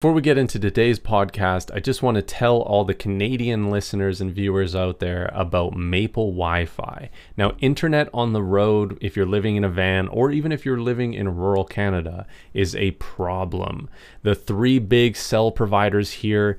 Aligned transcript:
Before 0.00 0.12
we 0.14 0.22
get 0.22 0.38
into 0.38 0.60
today's 0.60 1.00
podcast, 1.00 1.74
I 1.74 1.80
just 1.80 2.04
want 2.04 2.14
to 2.14 2.22
tell 2.22 2.58
all 2.58 2.84
the 2.84 2.94
Canadian 2.94 3.68
listeners 3.68 4.20
and 4.20 4.32
viewers 4.32 4.76
out 4.76 5.00
there 5.00 5.28
about 5.34 5.76
Maple 5.76 6.26
Wi 6.30 6.66
Fi. 6.66 7.10
Now, 7.36 7.56
internet 7.58 8.08
on 8.14 8.32
the 8.32 8.40
road, 8.44 8.96
if 9.00 9.16
you're 9.16 9.26
living 9.26 9.56
in 9.56 9.64
a 9.64 9.68
van 9.68 10.06
or 10.06 10.30
even 10.30 10.52
if 10.52 10.64
you're 10.64 10.78
living 10.78 11.14
in 11.14 11.34
rural 11.34 11.64
Canada, 11.64 12.28
is 12.54 12.76
a 12.76 12.92
problem. 12.92 13.90
The 14.22 14.36
three 14.36 14.78
big 14.78 15.16
cell 15.16 15.50
providers 15.50 16.12
here 16.12 16.58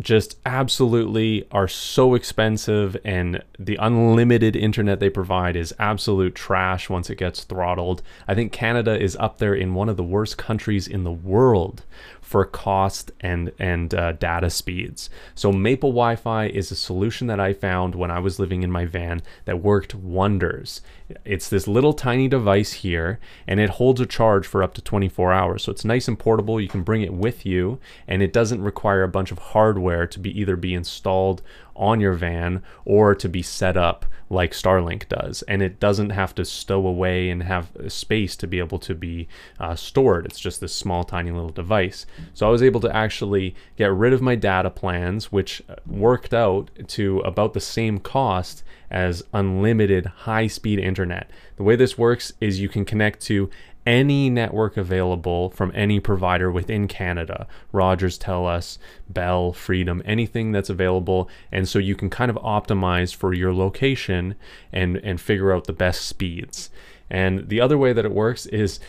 just 0.00 0.38
absolutely 0.46 1.46
are 1.52 1.68
so 1.68 2.14
expensive 2.14 2.96
and 3.04 3.42
the 3.58 3.76
unlimited 3.76 4.56
internet 4.56 4.98
they 4.98 5.10
provide 5.10 5.56
is 5.56 5.74
absolute 5.78 6.34
trash 6.34 6.88
once 6.88 7.10
it 7.10 7.16
gets 7.16 7.44
throttled. 7.44 8.02
I 8.26 8.34
think 8.34 8.52
Canada 8.52 9.00
is 9.00 9.16
up 9.16 9.38
there 9.38 9.54
in 9.54 9.74
one 9.74 9.88
of 9.88 9.96
the 9.96 10.02
worst 10.02 10.38
countries 10.38 10.88
in 10.88 11.04
the 11.04 11.12
world 11.12 11.84
for 12.30 12.44
cost 12.44 13.10
and 13.18 13.50
and 13.58 13.92
uh, 13.92 14.12
data 14.12 14.48
speeds. 14.48 15.10
So 15.34 15.50
Maple 15.50 15.90
Wi-Fi 15.90 16.46
is 16.46 16.70
a 16.70 16.76
solution 16.76 17.26
that 17.26 17.40
I 17.40 17.52
found 17.52 17.96
when 17.96 18.12
I 18.12 18.20
was 18.20 18.38
living 18.38 18.62
in 18.62 18.70
my 18.70 18.86
van 18.86 19.20
that 19.46 19.60
worked 19.60 19.96
wonders. 19.96 20.80
It's 21.24 21.48
this 21.48 21.66
little 21.66 21.92
tiny 21.92 22.28
device 22.28 22.72
here, 22.72 23.18
and 23.48 23.58
it 23.58 23.70
holds 23.70 24.00
a 24.00 24.06
charge 24.06 24.46
for 24.46 24.62
up 24.62 24.74
to 24.74 24.80
24 24.80 25.32
hours. 25.32 25.64
So 25.64 25.72
it's 25.72 25.84
nice 25.84 26.06
and 26.06 26.16
portable. 26.16 26.60
You 26.60 26.68
can 26.68 26.84
bring 26.84 27.02
it 27.02 27.12
with 27.12 27.44
you, 27.44 27.80
and 28.06 28.22
it 28.22 28.32
doesn't 28.32 28.62
require 28.62 29.02
a 29.02 29.08
bunch 29.08 29.32
of 29.32 29.38
hardware 29.38 30.06
to 30.06 30.20
be 30.20 30.40
either 30.40 30.54
be 30.54 30.72
installed 30.72 31.42
on 31.80 31.98
your 31.98 32.12
van 32.12 32.62
or 32.84 33.14
to 33.14 33.28
be 33.28 33.42
set 33.42 33.76
up 33.76 34.04
like 34.28 34.52
Starlink 34.52 35.08
does. 35.08 35.42
And 35.48 35.60
it 35.60 35.80
doesn't 35.80 36.10
have 36.10 36.34
to 36.36 36.44
stow 36.44 36.86
away 36.86 37.30
and 37.30 37.42
have 37.42 37.70
space 37.88 38.36
to 38.36 38.46
be 38.46 38.60
able 38.60 38.78
to 38.78 38.94
be 38.94 39.26
uh, 39.58 39.74
stored. 39.74 40.24
It's 40.26 40.38
just 40.38 40.60
this 40.60 40.74
small, 40.74 41.02
tiny 41.02 41.32
little 41.32 41.50
device. 41.50 42.06
So 42.32 42.46
I 42.46 42.50
was 42.50 42.62
able 42.62 42.80
to 42.80 42.94
actually 42.94 43.56
get 43.76 43.92
rid 43.92 44.12
of 44.12 44.22
my 44.22 44.36
data 44.36 44.70
plans, 44.70 45.32
which 45.32 45.62
worked 45.84 46.32
out 46.32 46.70
to 46.88 47.18
about 47.20 47.54
the 47.54 47.60
same 47.60 47.98
cost 47.98 48.62
as 48.90 49.22
unlimited 49.32 50.06
high 50.06 50.46
speed 50.46 50.78
internet. 50.78 51.30
The 51.56 51.62
way 51.62 51.76
this 51.76 51.98
works 51.98 52.32
is 52.40 52.60
you 52.60 52.68
can 52.68 52.84
connect 52.84 53.20
to 53.22 53.50
any 53.86 54.28
network 54.28 54.76
available 54.76 55.50
from 55.50 55.72
any 55.74 56.00
provider 56.00 56.50
within 56.50 56.86
Canada. 56.86 57.46
Rogers, 57.72 58.18
TELUS, 58.18 58.78
Bell, 59.08 59.52
Freedom, 59.52 60.02
anything 60.04 60.52
that's 60.52 60.70
available. 60.70 61.28
And 61.50 61.68
so 61.68 61.78
you 61.78 61.94
can 61.94 62.10
kind 62.10 62.30
of 62.30 62.36
optimize 62.36 63.14
for 63.14 63.32
your 63.32 63.54
location 63.54 64.34
and, 64.72 64.96
and 64.98 65.20
figure 65.20 65.52
out 65.52 65.64
the 65.64 65.72
best 65.72 66.02
speeds. 66.02 66.70
And 67.08 67.48
the 67.48 67.60
other 67.60 67.78
way 67.78 67.92
that 67.92 68.04
it 68.04 68.12
works 68.12 68.46
is 68.46 68.80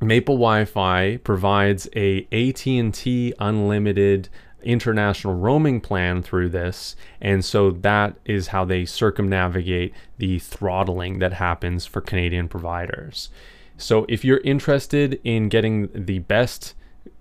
Maple 0.00 0.36
Wi-Fi 0.36 1.18
provides 1.18 1.88
a 1.96 2.26
AT&T 2.30 3.34
unlimited 3.38 4.28
international 4.62 5.34
roaming 5.34 5.80
plan 5.80 6.20
through 6.20 6.48
this 6.48 6.96
and 7.20 7.44
so 7.44 7.70
that 7.70 8.16
is 8.24 8.48
how 8.48 8.64
they 8.64 8.84
circumnavigate 8.84 9.94
the 10.18 10.38
throttling 10.40 11.20
that 11.20 11.34
happens 11.34 11.86
for 11.86 12.00
Canadian 12.00 12.48
providers. 12.48 13.30
So 13.78 14.04
if 14.08 14.24
you're 14.24 14.38
interested 14.38 15.20
in 15.24 15.48
getting 15.48 15.88
the 15.94 16.18
best 16.18 16.74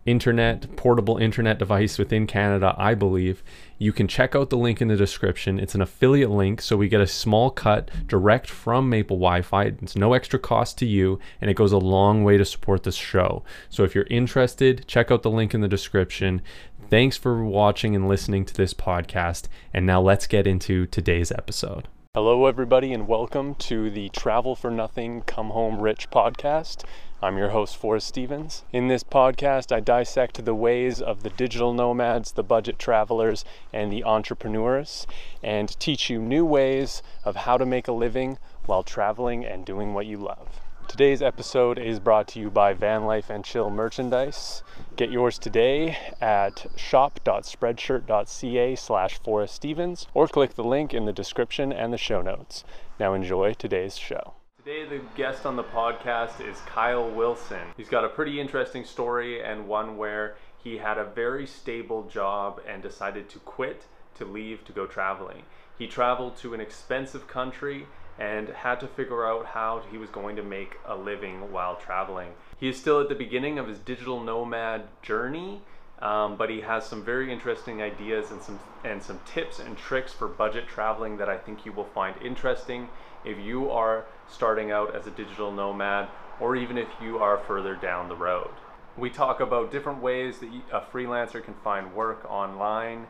internet, 0.07 0.75
portable 0.75 1.17
internet 1.17 1.59
device 1.59 1.99
within 1.99 2.25
Canada, 2.25 2.73
I 2.77 2.95
believe, 2.95 3.43
you 3.77 3.93
can 3.93 4.07
check 4.07 4.35
out 4.35 4.49
the 4.49 4.57
link 4.57 4.81
in 4.81 4.87
the 4.87 4.95
description. 4.95 5.59
It's 5.59 5.75
an 5.75 5.81
affiliate 5.81 6.31
link, 6.31 6.61
so 6.61 6.75
we 6.75 6.89
get 6.89 7.01
a 7.01 7.07
small 7.07 7.51
cut 7.51 7.91
direct 8.07 8.49
from 8.49 8.89
Maple 8.89 9.17
Wi 9.17 9.43
Fi. 9.43 9.65
It's 9.65 9.95
no 9.95 10.13
extra 10.13 10.39
cost 10.39 10.77
to 10.79 10.85
you, 10.85 11.19
and 11.41 11.51
it 11.51 11.55
goes 11.55 11.73
a 11.73 11.77
long 11.77 12.23
way 12.23 12.37
to 12.37 12.45
support 12.45 12.83
this 12.83 12.95
show. 12.95 13.43
So 13.69 13.83
if 13.83 13.93
you're 13.93 14.07
interested, 14.09 14.85
check 14.87 15.11
out 15.11 15.21
the 15.21 15.29
link 15.29 15.53
in 15.53 15.61
the 15.61 15.67
description. 15.67 16.41
Thanks 16.89 17.17
for 17.17 17.45
watching 17.45 17.95
and 17.95 18.07
listening 18.07 18.45
to 18.45 18.53
this 18.53 18.73
podcast. 18.73 19.47
And 19.73 19.85
now 19.85 20.01
let's 20.01 20.25
get 20.25 20.47
into 20.47 20.87
today's 20.87 21.31
episode. 21.31 21.87
Hello, 22.15 22.45
everybody, 22.47 22.93
and 22.93 23.07
welcome 23.07 23.53
to 23.55 23.91
the 23.91 24.09
Travel 24.09 24.55
for 24.55 24.71
Nothing 24.71 25.21
Come 25.21 25.49
Home 25.49 25.81
Rich 25.81 26.09
podcast. 26.09 26.83
I'm 27.21 27.37
your 27.37 27.49
host, 27.49 27.75
Forrest 27.77 28.07
Stevens. 28.07 28.63
In 28.71 28.87
this 28.87 29.03
podcast, 29.03 29.75
I 29.75 29.81
dissect 29.81 30.43
the 30.43 30.55
ways 30.55 30.99
of 30.99 31.21
the 31.21 31.29
digital 31.29 31.73
nomads, 31.73 32.31
the 32.31 32.43
budget 32.43 32.79
travelers, 32.79 33.45
and 33.71 33.91
the 33.91 34.03
entrepreneurs, 34.03 35.05
and 35.43 35.79
teach 35.79 36.09
you 36.09 36.19
new 36.19 36.45
ways 36.45 37.03
of 37.23 37.35
how 37.35 37.57
to 37.57 37.65
make 37.65 37.87
a 37.87 37.91
living 37.91 38.39
while 38.65 38.83
traveling 38.83 39.45
and 39.45 39.65
doing 39.65 39.93
what 39.93 40.07
you 40.07 40.17
love. 40.17 40.61
Today's 40.87 41.21
episode 41.21 41.77
is 41.77 41.99
brought 41.99 42.29
to 42.29 42.39
you 42.39 42.49
by 42.49 42.73
Van 42.73 43.05
Life 43.05 43.29
and 43.29 43.43
Chill 43.43 43.69
merchandise. 43.69 44.63
Get 44.95 45.11
yours 45.11 45.37
today 45.37 45.97
at 46.21 46.65
shop.spreadshirt.ca 46.77 48.75
slash 48.75 49.19
Forrest 49.19 49.53
Stevens 49.53 50.07
or 50.13 50.29
click 50.29 50.55
the 50.55 50.63
link 50.63 50.93
in 50.93 51.03
the 51.03 51.11
description 51.11 51.73
and 51.73 51.91
the 51.91 51.97
show 51.97 52.21
notes. 52.21 52.63
Now 52.99 53.13
enjoy 53.13 53.53
today's 53.53 53.97
show. 53.97 54.35
Today 54.63 54.85
the 54.85 55.01
guest 55.15 55.45
on 55.45 55.57
the 55.57 55.63
podcast 55.63 56.39
is 56.39 56.57
Kyle 56.61 57.09
Wilson. 57.09 57.67
He's 57.75 57.89
got 57.89 58.05
a 58.05 58.09
pretty 58.09 58.39
interesting 58.39 58.85
story 58.85 59.43
and 59.43 59.67
one 59.67 59.97
where 59.97 60.37
he 60.57 60.77
had 60.77 60.97
a 60.97 61.03
very 61.03 61.45
stable 61.45 62.03
job 62.03 62.61
and 62.67 62.81
decided 62.81 63.29
to 63.29 63.39
quit 63.39 63.83
to 64.15 64.25
leave 64.25 64.63
to 64.65 64.71
go 64.71 64.87
traveling. 64.87 65.43
He 65.77 65.85
traveled 65.85 66.37
to 66.37 66.53
an 66.53 66.61
expensive 66.61 67.27
country 67.27 67.85
and 68.19 68.49
had 68.49 68.79
to 68.79 68.87
figure 68.87 69.27
out 69.27 69.45
how 69.45 69.83
he 69.91 69.97
was 69.97 70.09
going 70.09 70.35
to 70.35 70.43
make 70.43 70.75
a 70.85 70.95
living 70.95 71.51
while 71.51 71.75
traveling. 71.75 72.29
He 72.59 72.69
is 72.69 72.77
still 72.77 72.99
at 72.99 73.09
the 73.09 73.15
beginning 73.15 73.59
of 73.59 73.67
his 73.67 73.77
digital 73.77 74.19
nomad 74.21 74.83
journey, 75.01 75.61
um, 75.99 76.35
but 76.35 76.49
he 76.49 76.61
has 76.61 76.85
some 76.85 77.03
very 77.03 77.31
interesting 77.31 77.81
ideas 77.81 78.31
and 78.31 78.41
some 78.41 78.59
and 78.83 79.01
some 79.01 79.19
tips 79.25 79.59
and 79.59 79.77
tricks 79.77 80.13
for 80.13 80.27
budget 80.27 80.67
traveling 80.67 81.17
that 81.17 81.29
I 81.29 81.37
think 81.37 81.65
you 81.65 81.71
will 81.71 81.85
find 81.85 82.15
interesting 82.23 82.89
if 83.25 83.37
you 83.39 83.69
are 83.69 84.05
starting 84.29 84.71
out 84.71 84.95
as 84.95 85.07
a 85.07 85.11
digital 85.11 85.51
nomad 85.51 86.07
or 86.39 86.55
even 86.55 86.77
if 86.77 86.87
you 87.01 87.17
are 87.17 87.37
further 87.39 87.75
down 87.75 88.09
the 88.09 88.15
road. 88.15 88.51
We 88.95 89.09
talk 89.09 89.39
about 89.39 89.71
different 89.71 90.01
ways 90.01 90.39
that 90.39 90.49
a 90.71 90.81
freelancer 90.81 91.43
can 91.43 91.55
find 91.63 91.93
work 91.93 92.25
online 92.29 93.07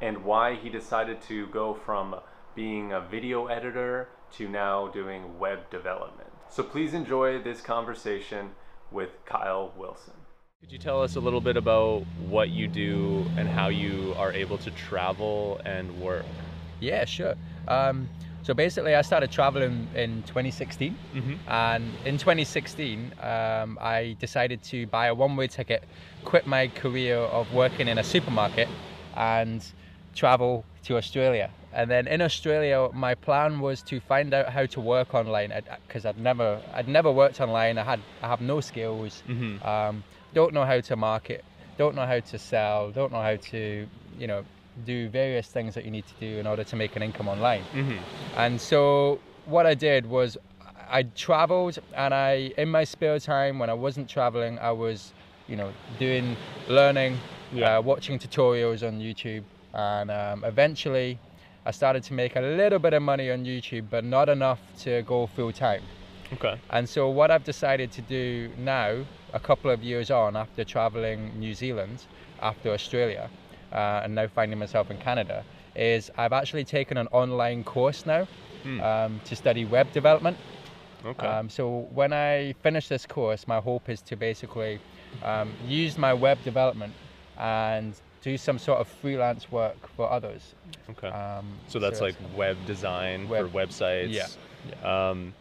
and 0.00 0.24
why 0.24 0.54
he 0.54 0.68
decided 0.68 1.20
to 1.22 1.46
go 1.48 1.74
from 1.74 2.16
being 2.54 2.92
a 2.92 3.00
video 3.00 3.46
editor 3.46 4.08
to 4.32 4.48
now 4.48 4.88
doing 4.88 5.38
web 5.38 5.70
development. 5.70 6.28
So 6.50 6.62
please 6.62 6.94
enjoy 6.94 7.40
this 7.42 7.60
conversation 7.60 8.50
with 8.90 9.10
Kyle 9.24 9.72
Wilson. 9.76 10.14
Could 10.60 10.72
you 10.72 10.78
tell 10.78 11.02
us 11.02 11.16
a 11.16 11.20
little 11.20 11.40
bit 11.40 11.56
about 11.56 12.04
what 12.28 12.50
you 12.50 12.66
do 12.66 13.24
and 13.36 13.48
how 13.48 13.68
you 13.68 14.14
are 14.16 14.32
able 14.32 14.58
to 14.58 14.70
travel 14.72 15.60
and 15.64 16.00
work? 16.00 16.24
Yeah, 16.80 17.04
sure. 17.04 17.34
Um, 17.68 18.08
so 18.42 18.54
basically, 18.54 18.94
I 18.94 19.02
started 19.02 19.30
traveling 19.30 19.86
in 19.94 20.22
2016, 20.22 20.96
mm-hmm. 21.14 21.34
and 21.48 21.84
in 22.04 22.18
2016, 22.18 23.12
um, 23.20 23.78
I 23.80 24.16
decided 24.18 24.62
to 24.64 24.86
buy 24.86 25.08
a 25.08 25.14
one-way 25.14 25.48
ticket, 25.48 25.84
quit 26.24 26.46
my 26.46 26.68
career 26.68 27.18
of 27.18 27.52
working 27.52 27.88
in 27.88 27.98
a 27.98 28.04
supermarket, 28.04 28.68
and 29.16 29.64
travel 30.14 30.64
to 30.84 30.96
Australia 30.96 31.50
and 31.72 31.90
then 31.90 32.06
in 32.06 32.22
Australia, 32.22 32.88
my 32.94 33.14
plan 33.14 33.60
was 33.60 33.82
to 33.82 34.00
find 34.00 34.32
out 34.32 34.48
how 34.48 34.66
to 34.66 34.80
work 34.80 35.14
online 35.14 35.52
because 35.86 36.06
I'd 36.06 36.18
never 36.18 36.60
I'd 36.72 36.88
never 36.88 37.12
worked 37.12 37.40
online. 37.40 37.78
I 37.78 37.84
had 37.84 38.00
I 38.22 38.28
have 38.28 38.40
no 38.40 38.60
skills. 38.60 39.22
Mm-hmm. 39.28 39.66
Um, 39.66 40.02
don't 40.34 40.54
know 40.54 40.64
how 40.64 40.80
to 40.80 40.96
market. 40.96 41.44
Don't 41.76 41.94
know 41.94 42.06
how 42.06 42.20
to 42.20 42.38
sell. 42.38 42.90
Don't 42.90 43.12
know 43.12 43.22
how 43.22 43.36
to 43.36 43.86
you 44.18 44.26
know 44.26 44.44
do 44.86 45.08
various 45.08 45.48
things 45.48 45.74
that 45.74 45.84
you 45.84 45.90
need 45.90 46.06
to 46.06 46.14
do 46.20 46.38
in 46.38 46.46
order 46.46 46.64
to 46.64 46.76
make 46.76 46.96
an 46.96 47.02
income 47.02 47.28
online. 47.28 47.64
Mm-hmm. 47.74 47.98
And 48.36 48.60
so 48.60 49.20
what 49.44 49.66
I 49.66 49.74
did 49.74 50.06
was 50.06 50.38
I 50.90 51.02
traveled 51.02 51.78
and 51.94 52.14
I 52.14 52.52
in 52.56 52.70
my 52.70 52.84
spare 52.84 53.18
time 53.18 53.58
when 53.58 53.68
I 53.68 53.74
wasn't 53.74 54.08
traveling 54.08 54.58
I 54.58 54.72
was 54.72 55.12
you 55.48 55.56
know 55.56 55.70
doing 55.98 56.34
learning, 56.68 57.18
yeah. 57.52 57.76
uh, 57.76 57.82
watching 57.82 58.18
tutorials 58.18 58.86
on 58.86 59.00
YouTube, 59.00 59.44
and 59.74 60.10
um, 60.10 60.44
eventually 60.44 61.18
I 61.68 61.70
started 61.70 62.02
to 62.04 62.14
make 62.14 62.34
a 62.34 62.40
little 62.40 62.78
bit 62.78 62.94
of 62.94 63.02
money 63.02 63.30
on 63.30 63.44
YouTube, 63.44 63.90
but 63.90 64.02
not 64.02 64.30
enough 64.30 64.58
to 64.84 65.02
go 65.02 65.26
full 65.26 65.52
time. 65.52 65.82
Okay. 66.32 66.58
And 66.70 66.88
so 66.88 67.10
what 67.10 67.30
I've 67.30 67.44
decided 67.44 67.92
to 67.92 68.00
do 68.00 68.50
now, 68.56 69.04
a 69.34 69.38
couple 69.38 69.70
of 69.70 69.82
years 69.82 70.10
on 70.10 70.34
after 70.34 70.64
traveling 70.64 71.38
New 71.38 71.52
Zealand, 71.52 72.04
after 72.40 72.70
Australia, 72.70 73.28
uh, 73.70 74.00
and 74.02 74.14
now 74.14 74.28
finding 74.28 74.58
myself 74.58 74.90
in 74.90 74.96
Canada, 74.96 75.44
is 75.76 76.10
I've 76.16 76.32
actually 76.32 76.64
taken 76.64 76.96
an 76.96 77.06
online 77.08 77.64
course 77.64 78.06
now 78.06 78.26
hmm. 78.62 78.80
um, 78.80 79.20
to 79.26 79.36
study 79.36 79.66
web 79.66 79.92
development. 79.92 80.38
Okay. 81.04 81.26
Um, 81.26 81.50
so 81.50 81.86
when 81.92 82.14
I 82.14 82.54
finish 82.62 82.88
this 82.88 83.04
course, 83.04 83.46
my 83.46 83.60
hope 83.60 83.90
is 83.90 84.00
to 84.02 84.16
basically 84.16 84.80
um, 85.22 85.52
use 85.66 85.98
my 85.98 86.14
web 86.14 86.42
development 86.44 86.94
and 87.36 87.92
do 88.22 88.36
some 88.36 88.58
sort 88.58 88.80
of 88.80 88.88
freelance 88.88 89.50
work 89.50 89.76
for 89.96 90.10
others. 90.10 90.54
Okay. 90.90 91.08
Um, 91.08 91.46
so 91.68 91.78
that's 91.78 91.98
so 91.98 92.04
like 92.06 92.16
web 92.36 92.56
design 92.66 93.28
web, 93.28 93.50
for 93.50 93.56
websites. 93.58 94.12
Yeah. 94.12 94.26
yeah. 94.82 95.10
Um, 95.10 95.34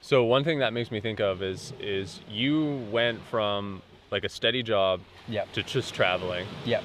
so 0.00 0.24
one 0.24 0.44
thing 0.44 0.58
that 0.60 0.72
makes 0.72 0.90
me 0.90 1.00
think 1.00 1.20
of 1.20 1.42
is 1.42 1.72
is 1.80 2.20
you 2.30 2.86
went 2.90 3.22
from 3.24 3.82
like 4.10 4.24
a 4.24 4.28
steady 4.28 4.62
job 4.62 5.00
Yep. 5.28 5.52
to 5.52 5.62
just 5.62 5.92
traveling. 5.94 6.46
Yep. 6.64 6.82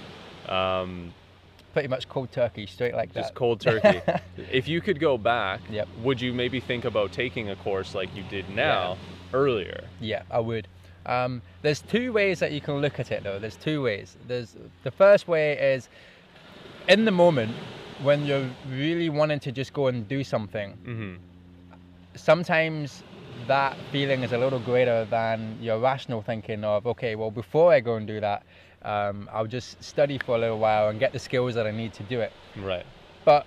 Um, 0.50 1.14
Pretty 1.72 1.88
much 1.88 2.08
cold 2.10 2.32
turkey, 2.32 2.66
straight 2.68 2.94
like 2.94 3.10
just 3.10 3.16
that. 3.16 3.22
Just 3.22 3.34
cold 3.36 3.60
turkey. 3.62 4.02
if 4.52 4.68
you 4.68 4.80
could 4.82 5.00
go 5.00 5.18
back, 5.18 5.62
Yep. 5.70 5.88
would 6.04 6.20
you 6.22 6.34
maybe 6.34 6.60
think 6.60 6.86
about 6.86 7.12
taking 7.12 7.50
a 7.50 7.56
course 7.56 7.96
like 7.96 8.14
you 8.16 8.24
did 8.24 8.50
now 8.50 8.98
earlier? 9.34 9.86
Yeah, 10.00 10.24
I 10.30 10.40
would. 10.40 10.68
Um, 11.06 11.42
there's 11.62 11.82
two 11.82 12.14
ways 12.14 12.40
that 12.40 12.52
you 12.52 12.62
can 12.62 12.76
look 12.76 13.00
at 13.00 13.12
it 13.12 13.24
though. 13.24 13.40
There's 13.40 13.56
two 13.56 13.84
ways. 13.84 14.18
There's 14.28 14.56
the 14.84 14.92
first 14.92 15.28
way 15.28 15.54
is 15.58 15.90
in 16.88 17.06
the 17.06 17.12
moment 17.12 17.56
when 18.02 18.26
you're 18.26 18.50
really 18.70 19.10
wanting 19.10 19.40
to 19.42 19.52
just 19.52 19.74
go 19.74 19.88
and 19.88 20.08
do 20.08 20.24
something. 20.24 20.72
Mm-hmm. 20.86 21.16
Sometimes 22.16 23.04
that 23.48 23.76
feeling 23.92 24.24
is 24.24 24.32
a 24.32 24.38
little 24.38 24.60
greater 24.60 25.06
than 25.06 25.58
your 25.62 25.80
rational 25.80 26.22
thinking 26.22 26.64
of 26.64 26.88
okay, 26.88 27.16
well 27.16 27.32
before 27.32 27.74
I 27.74 27.80
go 27.80 27.96
and 27.96 28.08
do 28.08 28.20
that, 28.20 28.44
um, 28.84 29.30
I'll 29.32 29.48
just 29.48 29.82
study 29.84 30.18
for 30.18 30.36
a 30.36 30.40
little 30.40 30.60
while 30.60 30.90
and 30.90 31.00
get 31.00 31.14
the 31.14 31.20
skills 31.20 31.56
that 31.56 31.66
I 31.66 31.72
need 31.72 31.94
to 31.94 32.04
do 32.04 32.22
it. 32.22 32.32
Right. 32.58 32.86
But 33.26 33.46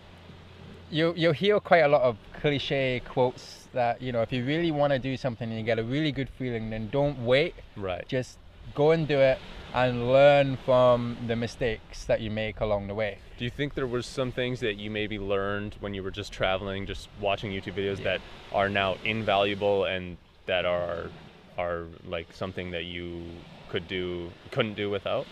you 0.90 1.14
you'll 1.16 1.32
hear 1.32 1.60
quite 1.60 1.78
a 1.84 1.88
lot 1.88 2.02
of 2.02 2.16
cliche 2.40 3.02
quotes 3.04 3.68
that 3.72 4.00
you 4.00 4.12
know 4.12 4.22
if 4.22 4.32
you 4.32 4.44
really 4.44 4.70
want 4.70 4.92
to 4.92 4.98
do 4.98 5.16
something 5.16 5.48
and 5.48 5.58
you 5.58 5.64
get 5.64 5.78
a 5.78 5.82
really 5.82 6.12
good 6.12 6.28
feeling, 6.28 6.70
then 6.70 6.88
don't 6.90 7.24
wait. 7.24 7.54
Right. 7.76 8.06
Just 8.08 8.38
go 8.74 8.90
and 8.90 9.06
do 9.06 9.18
it 9.18 9.38
and 9.74 10.10
learn 10.10 10.56
from 10.64 11.16
the 11.26 11.36
mistakes 11.36 12.04
that 12.04 12.20
you 12.20 12.30
make 12.30 12.60
along 12.60 12.86
the 12.86 12.94
way. 12.94 13.18
Do 13.38 13.44
you 13.44 13.50
think 13.50 13.74
there 13.74 13.86
was 13.86 14.06
some 14.06 14.32
things 14.32 14.60
that 14.60 14.76
you 14.76 14.90
maybe 14.90 15.18
learned 15.18 15.76
when 15.80 15.92
you 15.92 16.02
were 16.02 16.10
just 16.10 16.32
traveling, 16.32 16.86
just 16.86 17.08
watching 17.20 17.50
YouTube 17.50 17.74
videos 17.74 18.02
that 18.02 18.20
are 18.52 18.70
now 18.70 18.96
invaluable 19.04 19.84
and 19.84 20.16
that 20.46 20.64
are 20.64 21.10
are 21.58 21.84
like 22.06 22.32
something 22.32 22.70
that 22.70 22.84
you 22.84 23.24
could 23.68 23.88
do 23.88 24.30
couldn't 24.50 24.74
do 24.74 24.88
without 24.88 25.26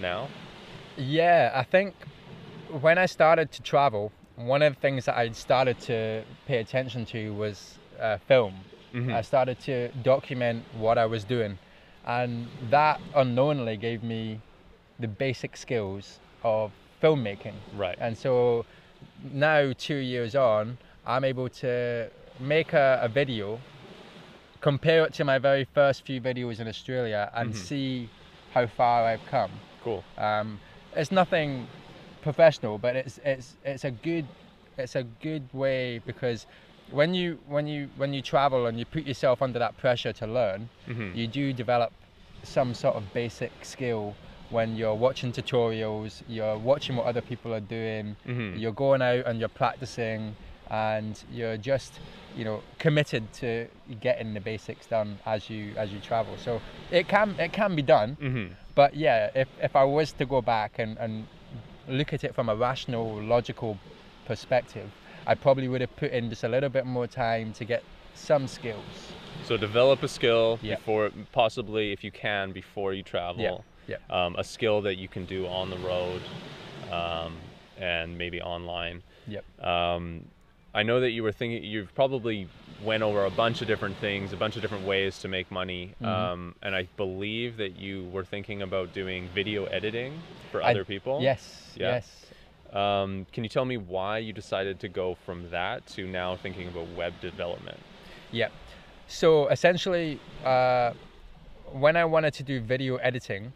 now? 0.00 0.28
Yeah, 0.96 1.52
I 1.54 1.64
think 1.64 1.94
when 2.80 2.98
I 2.98 3.06
started 3.06 3.50
to 3.52 3.62
travel, 3.62 4.12
one 4.36 4.62
of 4.62 4.74
the 4.74 4.80
things 4.80 5.04
that 5.06 5.16
I 5.16 5.30
started 5.30 5.78
to 5.80 6.24
pay 6.46 6.58
attention 6.58 7.04
to 7.06 7.34
was 7.34 7.78
uh, 8.00 8.18
film. 8.18 8.64
Mhm. 8.94 9.12
I 9.14 9.22
started 9.22 9.58
to 9.60 9.88
document 10.02 10.64
what 10.72 10.98
I 10.98 11.06
was 11.06 11.24
doing, 11.24 11.58
and 12.04 12.48
that 12.70 13.00
unknowingly 13.14 13.76
gave 13.76 14.02
me 14.02 14.40
the 14.98 15.08
basic 15.08 15.56
skills 15.56 16.20
of 16.42 16.72
filmmaking. 17.02 17.54
Right. 17.72 17.96
And 18.00 18.16
so 18.16 18.64
now, 19.22 19.72
two 19.76 19.96
years 19.96 20.34
on, 20.34 20.78
I'm 21.06 21.24
able 21.24 21.48
to 21.48 22.10
make 22.38 22.72
a, 22.72 22.98
a 23.02 23.08
video, 23.08 23.58
compare 24.60 25.04
it 25.04 25.12
to 25.14 25.24
my 25.24 25.38
very 25.38 25.64
first 25.64 26.04
few 26.06 26.20
videos 26.20 26.60
in 26.60 26.68
Australia, 26.68 27.30
and 27.34 27.50
Mhm. 27.52 27.56
see 27.56 28.08
how 28.54 28.66
far 28.66 29.04
I've 29.06 29.26
come. 29.26 29.50
Cool. 29.80 30.04
Um, 30.16 30.60
it's 30.94 31.10
nothing 31.10 31.66
professional, 32.22 32.78
but 32.78 32.96
it's 32.96 33.18
it's 33.24 33.56
it's 33.62 33.84
a 33.84 33.90
good 33.90 34.26
it's 34.78 34.96
a 34.96 35.02
good 35.02 35.52
way 35.52 35.98
because 35.98 36.46
when 36.90 37.12
you 37.14 37.40
when 37.46 37.66
you 37.66 37.90
when 37.96 38.12
you 38.14 38.22
travel 38.22 38.66
and 38.66 38.78
you 38.78 38.86
put 38.86 39.04
yourself 39.04 39.42
under 39.42 39.58
that 39.58 39.76
pressure 39.76 40.12
to 40.14 40.26
learn, 40.26 40.70
Mhm. 40.88 41.14
you 41.14 41.26
do 41.28 41.52
develop 41.52 41.92
some 42.44 42.74
sort 42.74 42.96
of 42.96 43.12
basic 43.12 43.64
skill 43.64 44.16
when 44.48 44.74
you're 44.76 44.94
watching 44.94 45.32
tutorials, 45.32 46.22
you're 46.26 46.58
watching 46.58 46.96
what 46.96 47.06
other 47.06 47.22
people 47.22 47.54
are 47.54 47.60
doing, 47.78 48.16
Mhm. 48.26 48.58
you're 48.60 48.72
going 48.72 49.00
out 49.00 49.26
and 49.26 49.38
you're 49.40 49.48
practicing, 49.48 50.36
and 50.70 51.24
you're 51.28 51.56
just 51.56 52.00
you 52.34 52.44
know 52.44 52.62
committed 52.78 53.32
to 53.32 53.68
getting 54.00 54.34
the 54.34 54.40
basics 54.40 54.86
done 54.86 55.20
as 55.26 55.48
you 55.50 55.74
as 55.76 55.92
you 55.92 56.00
travel. 56.00 56.36
So 56.36 56.62
it 56.90 57.08
can 57.08 57.36
it 57.38 57.52
can 57.52 57.76
be 57.76 57.82
done. 57.82 58.16
Mhm. 58.20 58.56
But 58.74 58.94
yeah, 58.94 59.30
if, 59.34 59.48
if 59.58 59.76
I 59.76 59.84
was 59.84 60.12
to 60.14 60.24
go 60.26 60.40
back 60.40 60.78
and, 60.78 60.96
and 60.98 61.28
look 61.88 62.12
at 62.12 62.24
it 62.24 62.34
from 62.34 62.48
a 62.48 62.56
rational, 62.56 63.20
logical 63.22 63.78
perspective, 64.26 64.90
I 65.26 65.34
probably 65.34 65.68
would 65.68 65.80
have 65.80 65.94
put 65.96 66.10
in 66.12 66.30
just 66.30 66.44
a 66.44 66.48
little 66.48 66.68
bit 66.68 66.86
more 66.86 67.06
time 67.06 67.52
to 67.54 67.64
get 67.64 67.82
some 68.14 68.46
skills. 68.46 69.12
So 69.44 69.56
develop 69.56 70.02
a 70.02 70.08
skill 70.08 70.58
Yeah. 70.62 70.76
before, 70.76 71.10
possibly 71.32 71.92
if 71.92 72.04
you 72.04 72.10
can, 72.10 72.52
before 72.52 72.92
you 72.92 73.02
travel. 73.02 73.64
Yeah. 73.86 73.96
Um, 74.10 74.36
a 74.36 74.44
skill 74.44 74.80
that 74.82 74.96
you 74.96 75.08
can 75.08 75.24
do 75.24 75.46
on 75.46 75.70
the 75.70 75.78
road, 75.78 76.22
um, 76.90 77.36
and 77.78 78.16
maybe 78.16 78.40
online. 78.40 79.02
Yep. 79.26 79.44
Um, 79.64 80.24
I 80.74 80.82
know 80.82 81.00
that 81.00 81.10
you 81.10 81.22
were 81.22 81.32
thinking. 81.32 81.62
You've 81.64 81.94
probably 81.94 82.48
went 82.82 83.02
over 83.02 83.24
a 83.24 83.30
bunch 83.30 83.60
of 83.60 83.68
different 83.68 83.96
things, 83.98 84.32
a 84.32 84.36
bunch 84.36 84.56
of 84.56 84.62
different 84.62 84.86
ways 84.86 85.18
to 85.20 85.28
make 85.28 85.50
money. 85.50 85.94
Mhm. 86.00 86.06
Um, 86.06 86.54
and 86.62 86.74
I 86.74 86.88
believe 86.96 87.58
that 87.58 87.76
you 87.78 88.04
were 88.04 88.24
thinking 88.24 88.62
about 88.62 88.92
doing 88.92 89.28
video 89.34 89.66
editing 89.66 90.20
for 90.50 90.62
I- 90.62 90.70
other 90.70 90.84
people. 90.84 91.20
Yes, 91.22 91.74
Yeah. 91.78 91.90
yes. 91.92 92.26
Um, 92.72 93.26
can 93.32 93.44
you 93.44 93.50
tell 93.50 93.66
me 93.66 93.76
why 93.76 94.18
you 94.18 94.32
decided 94.32 94.80
to 94.80 94.88
go 94.88 95.14
from 95.14 95.50
that 95.50 95.86
to 95.88 96.06
now 96.06 96.36
thinking 96.36 96.68
about 96.68 96.88
web 96.96 97.12
development? 97.20 97.78
Yeah. 98.30 98.48
So 99.08 99.48
essentially, 99.48 100.18
uh, 100.42 100.94
when 101.70 101.96
I 101.96 102.06
wanted 102.06 102.32
to 102.34 102.42
do 102.42 102.60
video 102.60 102.96
editing, 102.96 103.52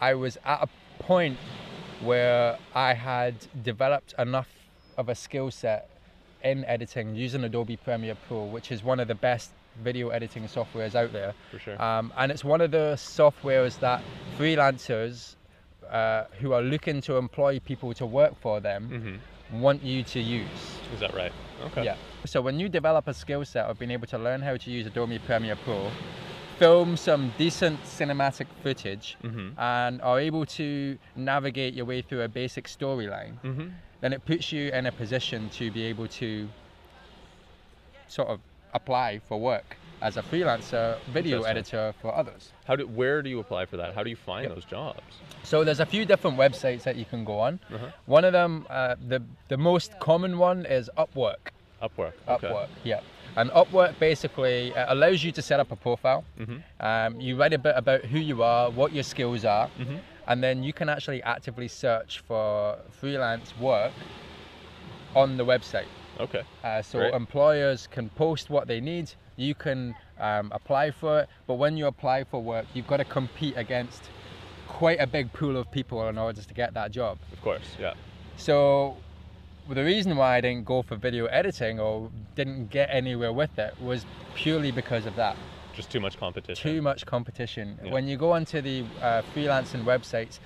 I 0.00 0.14
was 0.14 0.38
at 0.46 0.62
a 0.62 0.68
point 1.02 1.36
where 2.00 2.58
I 2.74 2.94
had 2.94 3.34
developed 3.62 4.14
enough 4.18 4.48
of 4.96 5.08
a 5.08 5.14
skill 5.14 5.50
set 5.50 5.88
in 6.42 6.64
editing 6.64 7.14
using 7.14 7.44
Adobe 7.44 7.76
Premiere 7.76 8.16
Pro, 8.26 8.44
which 8.44 8.72
is 8.72 8.82
one 8.82 9.00
of 9.00 9.08
the 9.08 9.14
best 9.14 9.50
video 9.82 10.08
editing 10.08 10.44
softwares 10.44 10.94
out 10.94 11.12
there. 11.12 11.34
For 11.50 11.58
sure. 11.58 11.80
Um, 11.80 12.12
and 12.16 12.32
it's 12.32 12.44
one 12.44 12.60
of 12.60 12.70
the 12.70 12.94
softwares 12.96 13.78
that 13.80 14.02
freelancers 14.38 15.36
uh, 15.90 16.24
who 16.40 16.52
are 16.52 16.62
looking 16.62 17.00
to 17.02 17.16
employ 17.16 17.60
people 17.60 17.92
to 17.94 18.06
work 18.06 18.34
for 18.40 18.60
them 18.60 18.88
hmm 18.88 19.16
want 19.60 19.82
you 19.82 20.04
to 20.04 20.20
use. 20.20 20.46
Is 20.94 21.00
that 21.00 21.12
right? 21.12 21.32
Okay. 21.66 21.82
Yeah. 21.84 21.96
So 22.24 22.40
when 22.40 22.60
you 22.60 22.68
develop 22.68 23.08
a 23.08 23.14
skill 23.14 23.44
set 23.44 23.64
of 23.66 23.80
being 23.80 23.90
able 23.90 24.06
to 24.06 24.16
learn 24.16 24.42
how 24.42 24.56
to 24.56 24.70
use 24.70 24.86
Adobe 24.86 25.18
Premiere 25.18 25.56
Pro, 25.56 25.90
film 26.56 26.96
some 26.96 27.32
decent 27.36 27.82
cinematic 27.82 28.46
footage, 28.62 29.16
Mm-hmm. 29.24 29.58
and 29.58 30.00
are 30.02 30.20
able 30.20 30.46
to 30.46 30.96
navigate 31.16 31.74
your 31.74 31.84
way 31.84 32.00
through 32.00 32.22
a 32.22 32.28
basic 32.28 32.68
storyline, 32.68 33.40
Mm-hmm. 33.44 33.68
Then 34.00 34.12
it 34.12 34.24
puts 34.24 34.50
you 34.52 34.70
in 34.70 34.86
a 34.86 34.92
position 34.92 35.48
to 35.50 35.70
be 35.70 35.82
able 35.84 36.06
to 36.08 36.48
sort 38.08 38.28
of 38.28 38.40
apply 38.74 39.20
for 39.28 39.38
work 39.38 39.76
as 40.02 40.16
a 40.16 40.22
freelancer 40.22 40.98
video 41.12 41.42
editor 41.42 41.92
for 42.00 42.14
others. 42.14 42.52
How 42.64 42.76
do 42.76 42.86
where 42.86 43.20
do 43.22 43.28
you 43.28 43.38
apply 43.40 43.66
for 43.66 43.76
that? 43.76 43.94
How 43.94 44.02
do 44.02 44.10
you 44.10 44.16
find 44.16 44.44
Yep. 44.46 44.54
those 44.54 44.64
jobs? 44.64 45.00
So 45.42 45.64
there's 45.64 45.80
a 45.80 45.86
few 45.86 46.04
different 46.06 46.38
websites 46.38 46.82
that 46.84 46.96
you 46.96 47.04
can 47.04 47.24
go 47.24 47.38
on. 47.38 47.60
Uh-huh. 47.74 47.88
One 48.06 48.24
of 48.24 48.32
them, 48.32 48.66
uh, 48.70 48.96
the 49.06 49.22
the 49.48 49.56
most 49.58 49.98
common 50.00 50.38
one 50.38 50.64
is 50.64 50.88
Upwork. 50.96 51.52
Upwork. 51.82 52.12
Okay. 52.28 52.48
Upwork, 52.48 52.68
yeah. 52.84 53.00
And 53.36 53.50
Upwork 53.50 53.98
basically 53.98 54.74
uh, 54.74 54.92
allows 54.94 55.22
you 55.22 55.32
to 55.32 55.42
set 55.42 55.60
up 55.60 55.70
a 55.70 55.76
profile. 55.76 56.24
Mm-hmm. 56.38 56.58
Um, 56.86 57.20
you 57.20 57.36
write 57.36 57.52
a 57.52 57.58
bit 57.58 57.74
about 57.76 58.04
who 58.04 58.18
you 58.18 58.42
are, 58.42 58.70
what 58.70 58.92
your 58.92 59.04
skills 59.04 59.44
are, 59.44 59.68
Mhm. 59.78 60.00
And 60.26 60.42
then 60.42 60.62
you 60.62 60.72
can 60.72 60.88
actually 60.88 61.22
actively 61.22 61.68
search 61.68 62.20
for 62.20 62.78
freelance 62.90 63.56
work 63.58 63.92
on 65.14 65.36
the 65.36 65.44
website. 65.44 65.88
Okay. 66.18 66.42
Uh, 66.62 66.82
so 66.82 66.98
Great. 66.98 67.14
employers 67.14 67.86
can 67.86 68.08
post 68.10 68.50
what 68.50 68.66
they 68.66 68.80
need. 68.80 69.12
You 69.36 69.54
can 69.54 69.94
um, 70.18 70.50
apply 70.54 70.90
for 70.90 71.20
it, 71.20 71.28
but 71.46 71.54
when 71.54 71.76
you 71.76 71.86
apply 71.86 72.24
for 72.24 72.42
work, 72.42 72.66
you've 72.74 72.86
got 72.86 72.98
to 72.98 73.04
compete 73.04 73.54
against 73.56 74.02
quite 74.68 75.00
a 75.00 75.06
big 75.06 75.32
pool 75.32 75.56
of 75.56 75.70
people 75.70 76.06
in 76.08 76.18
order 76.18 76.42
to 76.42 76.54
get 76.54 76.74
that 76.74 76.90
job. 76.92 77.18
Of 77.32 77.40
course. 77.42 77.76
Yeah. 77.78 77.94
So 78.36 78.96
the 79.68 79.84
reason 79.84 80.16
why 80.16 80.36
I 80.36 80.40
didn't 80.40 80.64
go 80.64 80.82
for 80.82 80.96
video 80.96 81.26
editing 81.26 81.80
or 81.80 82.10
didn't 82.34 82.70
get 82.70 82.88
anywhere 82.90 83.32
with 83.32 83.58
it 83.58 83.74
was 83.80 84.04
purely 84.34 84.70
because 84.70 85.06
of 85.06 85.16
that. 85.16 85.36
Just 85.74 85.90
too 85.90 86.00
much 86.00 86.18
competition. 86.18 86.72
Too 86.74 86.82
much 86.82 87.06
competition. 87.06 87.78
Yeah. 87.84 87.92
When 87.92 88.08
you 88.08 88.16
go 88.16 88.32
onto 88.32 88.60
the 88.60 88.84
uh, 89.00 89.22
freelancing 89.34 89.84
websites, 89.84 90.38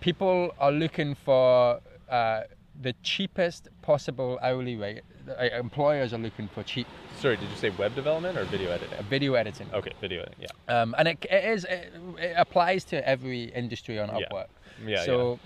people 0.00 0.52
are 0.58 0.72
looking 0.72 1.14
for 1.14 1.80
uh, 2.08 2.42
the 2.80 2.94
cheapest 3.02 3.68
possible 3.82 4.38
hourly 4.42 4.76
rate. 4.76 5.02
Uh, 5.28 5.44
employers 5.58 6.12
are 6.12 6.18
looking 6.18 6.48
for 6.48 6.62
cheap 6.62 6.86
Sorry, 7.18 7.36
did 7.36 7.48
you 7.48 7.56
say 7.56 7.70
web 7.70 7.94
development 7.94 8.36
or 8.36 8.44
video 8.44 8.70
editing? 8.70 8.98
video 9.08 9.34
editing. 9.34 9.68
Okay, 9.72 9.92
video 10.00 10.22
editing. 10.22 10.46
Yeah. 10.68 10.80
Um, 10.82 10.94
and 10.98 11.06
it, 11.06 11.24
it 11.30 11.44
is 11.44 11.64
it, 11.64 11.92
it 12.18 12.34
applies 12.36 12.82
to 12.86 13.08
every 13.08 13.44
industry 13.44 14.00
on 14.00 14.08
Yeah. 14.08 14.26
Upwork. 14.26 14.46
Yeah. 14.84 15.04
so 15.04 15.38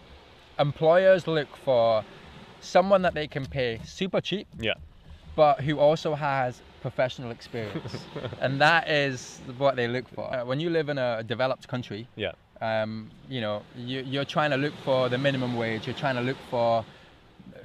employers 0.58 1.26
look 1.26 1.48
for 1.56 2.02
someone 2.60 3.02
that 3.02 3.12
they 3.12 3.26
can 3.26 3.44
pay 3.44 3.78
super 3.84 4.20
cheap 4.20 4.48
yeah. 4.58 4.72
but 5.34 5.60
who 5.60 5.78
also 5.78 6.14
has 6.14 6.62
professional 6.90 7.30
experience. 7.32 7.92
and 8.44 8.60
that 8.60 8.88
is 8.88 9.40
what 9.58 9.74
they 9.74 9.88
look 9.88 10.06
for. 10.16 10.24
Uh, 10.32 10.44
when 10.44 10.60
you 10.60 10.70
live 10.70 10.88
in 10.88 10.98
a 10.98 11.22
developed 11.34 11.66
country, 11.66 12.06
Yeah. 12.14 12.32
um, 12.60 13.10
you 13.28 13.40
know, 13.40 13.56
you, 13.76 13.98
you're 14.12 14.24
trying 14.36 14.52
to 14.52 14.56
look 14.64 14.74
for 14.84 15.08
the 15.08 15.18
minimum 15.18 15.56
wage, 15.56 15.82
you're 15.86 16.00
trying 16.04 16.14
to 16.14 16.22
look 16.30 16.36
for 16.48 16.84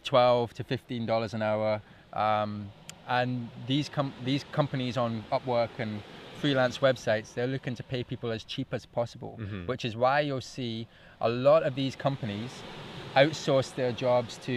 12 0.04 0.54
to 0.56 0.63
15 0.63 1.06
dollars 1.06 1.34
an 1.36 1.42
hour. 1.44 1.82
Um, 2.13 2.72
and 3.08 3.50
these 3.68 3.88
com- 3.90 4.13
these 4.25 4.44
companies 4.60 4.98
on 4.98 5.24
Upwork 5.32 5.70
and 5.78 6.01
freelance 6.42 6.80
websites, 6.80 7.28
they're 7.36 7.54
looking 7.56 7.75
to 7.75 7.84
pay 7.84 8.04
people 8.04 8.32
as 8.32 8.44
cheap 8.44 8.70
as 8.74 8.84
possible, 9.00 9.34
Mhm. 9.40 9.68
which 9.68 9.84
is 9.86 9.94
why 10.04 10.18
you'll 10.28 10.48
see 10.60 10.88
a 11.30 11.30
lot 11.30 11.62
of 11.68 11.75
these 11.75 11.96
companies 12.08 12.51
outsource 13.16 13.70
their 13.75 13.92
jobs 13.92 14.38
to 14.48 14.56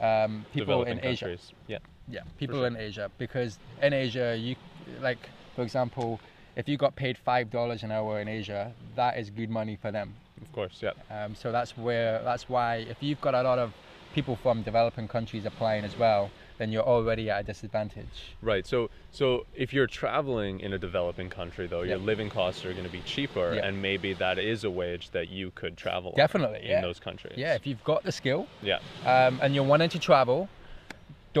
um, 0.00 0.44
people 0.54 0.84
Developing 0.84 0.98
in 0.98 1.04
Asia. 1.12 1.36
Yeah. 1.66 1.78
Yeah, 2.08 2.20
people 2.38 2.56
sure. 2.58 2.66
in 2.66 2.76
Asia 2.76 3.10
because 3.18 3.58
in 3.82 3.92
Asia 3.92 4.36
you 4.38 4.56
like 5.00 5.18
for 5.54 5.62
example, 5.62 6.20
if 6.56 6.68
you 6.68 6.76
got 6.76 6.94
paid 6.96 7.18
five 7.18 7.50
dollars 7.50 7.82
an 7.82 7.90
hour 7.90 8.20
in 8.20 8.28
Asia, 8.28 8.72
that 8.94 9.18
is 9.18 9.30
good 9.30 9.50
money 9.50 9.76
for 9.80 9.90
them. 9.90 10.14
Of 10.40 10.52
course. 10.52 10.82
Yeah. 10.82 10.92
Um, 11.10 11.34
so 11.34 11.50
that's 11.50 11.76
where 11.76 12.22
that's 12.22 12.48
why 12.48 12.76
if 12.76 12.98
you've 13.00 13.20
got 13.20 13.34
a 13.34 13.42
lot 13.42 13.58
of 13.58 13.72
people 14.14 14.36
from 14.36 14.62
developing 14.62 15.06
countries 15.08 15.44
applying 15.44 15.84
as 15.84 15.96
well, 15.98 16.30
then 16.58 16.72
you're 16.72 16.82
already 16.82 17.28
at 17.28 17.40
a 17.40 17.42
disadvantage. 17.42 18.06
Right. 18.40 18.66
So 18.66 18.88
so 19.10 19.46
if 19.54 19.72
you're 19.74 19.86
traveling 19.86 20.60
in 20.60 20.72
a 20.72 20.78
developing 20.78 21.28
country 21.28 21.66
though, 21.66 21.82
your 21.82 21.98
living 21.98 22.30
costs 22.30 22.64
are 22.64 22.72
going 22.72 22.84
to 22.84 22.90
be 22.92 23.02
cheaper 23.02 23.54
Yeah. 23.54 23.66
and 23.66 23.82
maybe 23.82 24.12
that 24.14 24.38
is 24.38 24.64
a 24.64 24.70
wage 24.70 25.10
that 25.10 25.28
you 25.28 25.50
could 25.50 25.76
travel 25.76 26.14
Definitely, 26.16 26.60
in 26.62 26.70
yeah. 26.70 26.80
those 26.80 27.00
countries. 27.00 27.34
Yeah, 27.36 27.54
if 27.54 27.66
you've 27.66 27.84
got 27.84 28.04
the 28.04 28.12
skill 28.12 28.46
Yeah. 28.62 28.78
um, 29.04 29.38
and 29.42 29.54
you're 29.54 29.64
wanting 29.64 29.90
to 29.90 29.98
travel, 29.98 30.48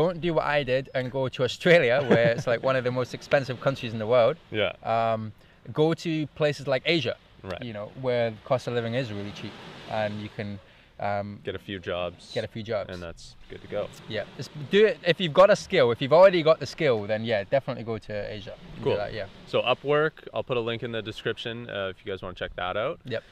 don't 0.00 0.20
do 0.20 0.30
what 0.38 0.44
I 0.44 0.62
did 0.72 0.84
and 0.96 1.04
go 1.18 1.22
to 1.36 1.40
Australia, 1.48 1.96
where 2.10 2.28
it's 2.34 2.46
like 2.52 2.60
one 2.70 2.76
of 2.80 2.84
the 2.88 2.94
most 3.00 3.12
expensive 3.18 3.56
countries 3.66 3.92
in 3.94 3.98
the 4.04 4.10
world. 4.14 4.36
Yeah. 4.62 4.72
Um, 4.94 5.32
go 5.82 5.94
to 6.04 6.10
places 6.40 6.64
like 6.74 6.82
Asia, 6.96 7.16
Right. 7.42 7.62
you 7.68 7.72
know, 7.78 7.86
where 8.06 8.26
the 8.36 8.42
cost 8.50 8.62
of 8.68 8.72
living 8.78 8.94
is 8.94 9.06
really 9.18 9.32
cheap, 9.40 9.52
and 9.90 10.10
you 10.24 10.30
can 10.38 10.48
um, 11.08 11.28
Get 11.44 11.54
a 11.54 11.58
few 11.68 11.78
jobs. 11.78 12.18
get 12.36 12.44
a 12.44 12.48
few 12.56 12.62
jobs. 12.72 12.88
and 12.92 12.98
that's 13.06 13.24
good 13.50 13.60
to 13.66 13.68
go. 13.76 13.82
yeah, 14.16 14.24
just 14.40 14.50
do 14.76 14.80
it 14.90 14.96
if 15.12 15.16
you've 15.20 15.38
got 15.42 15.48
a 15.56 15.56
skill. 15.66 15.86
If 15.94 15.98
you've 16.02 16.12
already 16.20 16.42
got 16.50 16.58
the 16.64 16.66
skill, 16.76 16.98
then 17.10 17.20
yeah, 17.32 17.44
definitely 17.56 17.84
go 17.92 17.96
to 18.08 18.12
Asia. 18.36 18.54
Cool. 18.82 18.96
that, 18.96 19.12
yeah. 19.20 19.26
So 19.52 19.56
Upwork, 19.72 20.12
I'll 20.34 20.42
put 20.50 20.56
a 20.62 20.64
link 20.70 20.82
in 20.82 20.92
the 20.92 21.02
description 21.12 21.54
uh, 21.70 21.88
if 21.92 21.96
you 22.04 22.10
guys 22.12 22.20
want 22.22 22.36
to 22.36 22.44
check 22.44 22.52
that 22.56 22.76
out. 22.84 22.98
Yep. 23.14 23.22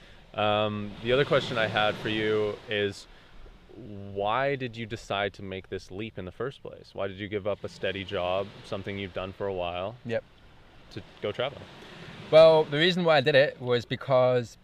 Um, 0.45 0.91
the 1.05 1.13
other 1.15 1.25
question 1.25 1.57
I 1.67 1.69
had 1.81 1.95
for 2.03 2.09
you 2.21 2.57
is 2.69 3.07
why 3.77 4.55
did 4.57 4.77
you 4.77 4.87
decide 4.87 5.33
to 5.35 5.43
make 5.43 5.69
this 5.69 5.91
leap 5.91 6.19
in 6.19 6.25
the 6.25 6.33
first 6.33 6.63
place? 6.63 6.91
Why 6.93 7.09
did 7.09 7.19
you 7.19 7.29
give 7.29 7.47
up 7.47 7.65
a 7.65 7.69
steady 7.69 8.05
job, 8.05 8.47
something 8.65 8.99
you've 8.99 9.15
done 9.15 9.33
for 9.33 9.47
a 9.47 9.53
while, 9.55 9.97
Yep. 10.07 10.23
to 10.93 11.03
go 11.23 11.33
travel? 11.33 11.59
Well, 12.31 12.65
the 12.65 12.79
reason 12.79 13.05
why 13.05 13.17
I 13.17 13.21
did 13.21 13.35
it 13.35 13.61
was 13.61 13.85
because 13.85 14.57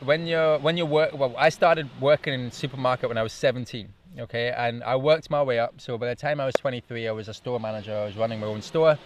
when 0.00 0.26
you're 0.26 0.58
when 0.58 0.76
you 0.76 0.86
work 0.86 1.12
well, 1.12 1.34
I 1.38 1.50
started 1.50 1.88
working 2.00 2.32
in 2.34 2.50
supermarket 2.50 3.08
when 3.08 3.18
I 3.18 3.22
was 3.22 3.32
17. 3.32 3.88
Okay, 4.18 4.52
and 4.56 4.82
I 4.82 4.96
worked 4.96 5.30
my 5.30 5.42
way 5.42 5.58
up. 5.58 5.74
So 5.80 5.96
by 5.96 6.08
the 6.08 6.16
time 6.16 6.40
I 6.40 6.46
was 6.46 6.54
23, 6.56 7.06
I 7.06 7.12
was 7.12 7.28
a 7.28 7.34
store 7.34 7.60
manager. 7.60 7.96
I 7.96 8.04
was 8.06 8.16
running 8.16 8.40
my 8.40 8.46
own 8.46 8.60
store. 8.62 8.98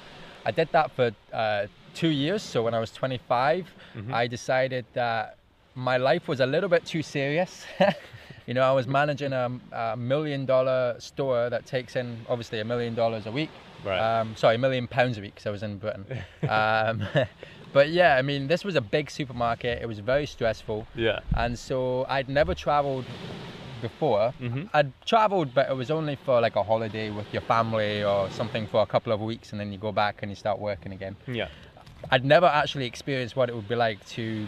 I 0.47 0.51
did 0.51 0.69
that 0.73 0.91
for 0.93 1.11
uh, 1.33 1.67
two 1.95 2.09
years. 2.09 2.43
So 2.43 2.63
when 2.63 2.75
I 2.75 2.79
was 2.81 2.91
25, 2.91 3.71
I 4.13 4.27
decided 4.27 4.87
that 4.95 5.37
my 5.75 5.97
life 5.99 6.27
was 6.29 6.41
a 6.41 6.47
little 6.47 6.69
bit 6.71 6.87
too 6.87 7.03
serious. 7.03 7.67
you 8.47 8.55
know, 8.55 8.63
I 8.63 8.73
was 8.73 8.87
managing 8.87 9.33
a, 9.33 9.51
a 9.73 9.97
million 9.97 10.45
dollar 10.45 10.97
store 10.99 11.49
that 11.51 11.67
takes 11.67 11.97
in 11.97 12.19
obviously 12.29 12.61
a 12.61 12.65
million 12.65 12.95
dollars 12.95 13.27
a 13.27 13.33
week. 13.33 13.51
Right. 13.85 13.99
Um, 13.99 14.37
sorry, 14.37 14.57
a 14.57 14.59
million 14.59 14.87
pounds 14.87 15.19
a 15.19 15.21
week 15.21 15.35
because 15.35 15.47
I 15.47 15.51
was 15.51 15.63
in 15.63 15.79
Britain. 15.79 16.07
um, 16.49 17.03
but 17.73 17.91
yeah, 17.91 18.17
I 18.17 18.23
mean, 18.23 18.47
this 18.49 18.65
was 18.65 18.77
a 18.77 18.81
big 18.81 19.11
supermarket. 19.11 19.81
It 19.83 19.87
was 19.87 19.99
very 19.99 20.27
stressful, 20.27 20.87
yeah. 20.95 21.21
and 21.35 21.59
so 21.59 22.07
I'd 22.09 22.29
never 22.29 22.55
traveled 22.55 23.05
before. 23.81 24.33
Mhm. 24.41 24.71
I'd 24.73 24.93
traveled, 25.05 25.55
but 25.55 25.69
it 25.71 25.77
was 25.77 25.91
only 25.91 26.17
for 26.17 26.41
like 26.41 26.57
a 26.57 26.63
holiday 26.63 27.11
with 27.11 27.27
your 27.33 27.43
family 27.43 28.03
or 28.03 28.31
something 28.31 28.67
for 28.67 28.81
a 28.83 28.87
couple 28.87 29.13
of 29.13 29.21
weeks, 29.21 29.53
and 29.53 29.61
then 29.61 29.73
you 29.73 29.79
go 29.79 29.93
back 29.93 30.21
and 30.23 30.31
you 30.31 30.37
start 30.37 30.59
working 30.59 30.93
again. 30.93 31.17
Yeah. 31.27 31.49
I'd 32.11 32.25
never 32.25 32.47
actually 32.47 32.87
experienced 32.87 33.37
what 33.37 33.49
it 33.49 33.55
would 33.55 33.69
be 33.69 33.75
like 33.75 34.05
to 34.11 34.47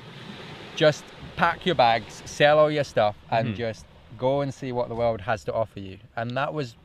just 0.76 1.04
pack 1.36 1.66
your 1.66 1.74
bags, 1.74 2.22
sell 2.26 2.58
all 2.58 2.70
your 2.70 2.84
stuff, 2.84 3.16
and 3.30 3.48
Mhm. 3.48 3.56
just 3.56 3.86
go 4.16 4.40
and 4.40 4.52
see 4.54 4.72
what 4.72 4.88
the 4.88 4.94
world 4.94 5.22
has 5.22 5.44
to 5.44 5.52
offer 5.52 5.80
you. 5.80 5.98
And 6.16 6.36
that 6.36 6.52
was 6.54 6.76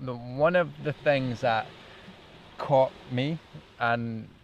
the, 0.00 0.14
one 0.14 0.56
of 0.56 0.82
the 0.82 0.92
things 0.92 1.40
that 1.40 1.72
caught 2.58 2.92
me, 3.10 3.40
and 3.78 4.34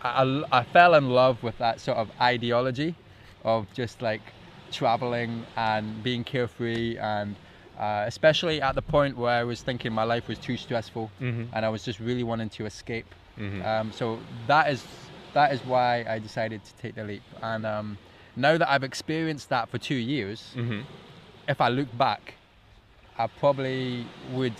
I, 0.00 0.22
I- 0.24 0.60
I 0.60 0.64
fell 0.64 0.94
in 0.94 1.10
love 1.10 1.42
with 1.42 1.58
that 1.58 1.80
sort 1.80 1.98
of 1.98 2.10
ideology 2.20 2.96
of 3.42 3.72
just 3.72 4.02
like 4.02 4.34
traveling 4.70 5.46
and 5.56 6.02
being 6.02 6.24
carefree 6.24 6.96
and. 6.98 7.38
Uh, 7.74 8.04
especially 8.06 8.60
at 8.60 8.74
the 8.74 8.82
point 8.82 9.16
where 9.16 9.30
I 9.40 9.44
was 9.44 9.62
thinking 9.62 9.94
my 9.94 10.04
life 10.04 10.28
was 10.28 10.38
too 10.38 10.58
stressful 10.58 11.10
Mhm. 11.18 11.48
and 11.54 11.64
I 11.64 11.70
was 11.70 11.82
just 11.82 11.98
really 12.00 12.22
wanting 12.22 12.50
to 12.50 12.66
escape. 12.66 13.14
Mhm. 13.38 13.64
Um, 13.64 13.92
so 13.92 14.26
that 14.46 14.68
is 14.70 15.10
that 15.32 15.54
is 15.54 15.64
why 15.64 16.04
I 16.06 16.18
decided 16.18 16.64
to 16.64 16.74
take 16.76 16.94
the 16.96 17.04
leap. 17.04 17.24
And 17.40 17.64
um, 17.64 17.98
now 18.36 18.56
that 18.58 18.68
I've 18.70 18.84
experienced 18.84 19.48
that 19.50 19.68
for 19.68 19.78
two 19.78 19.94
years, 19.94 20.52
Mhm. 20.56 20.84
if 21.48 21.60
I 21.60 21.68
look 21.68 21.88
back, 21.96 22.34
I 23.18 23.26
probably 23.26 24.06
would 24.30 24.54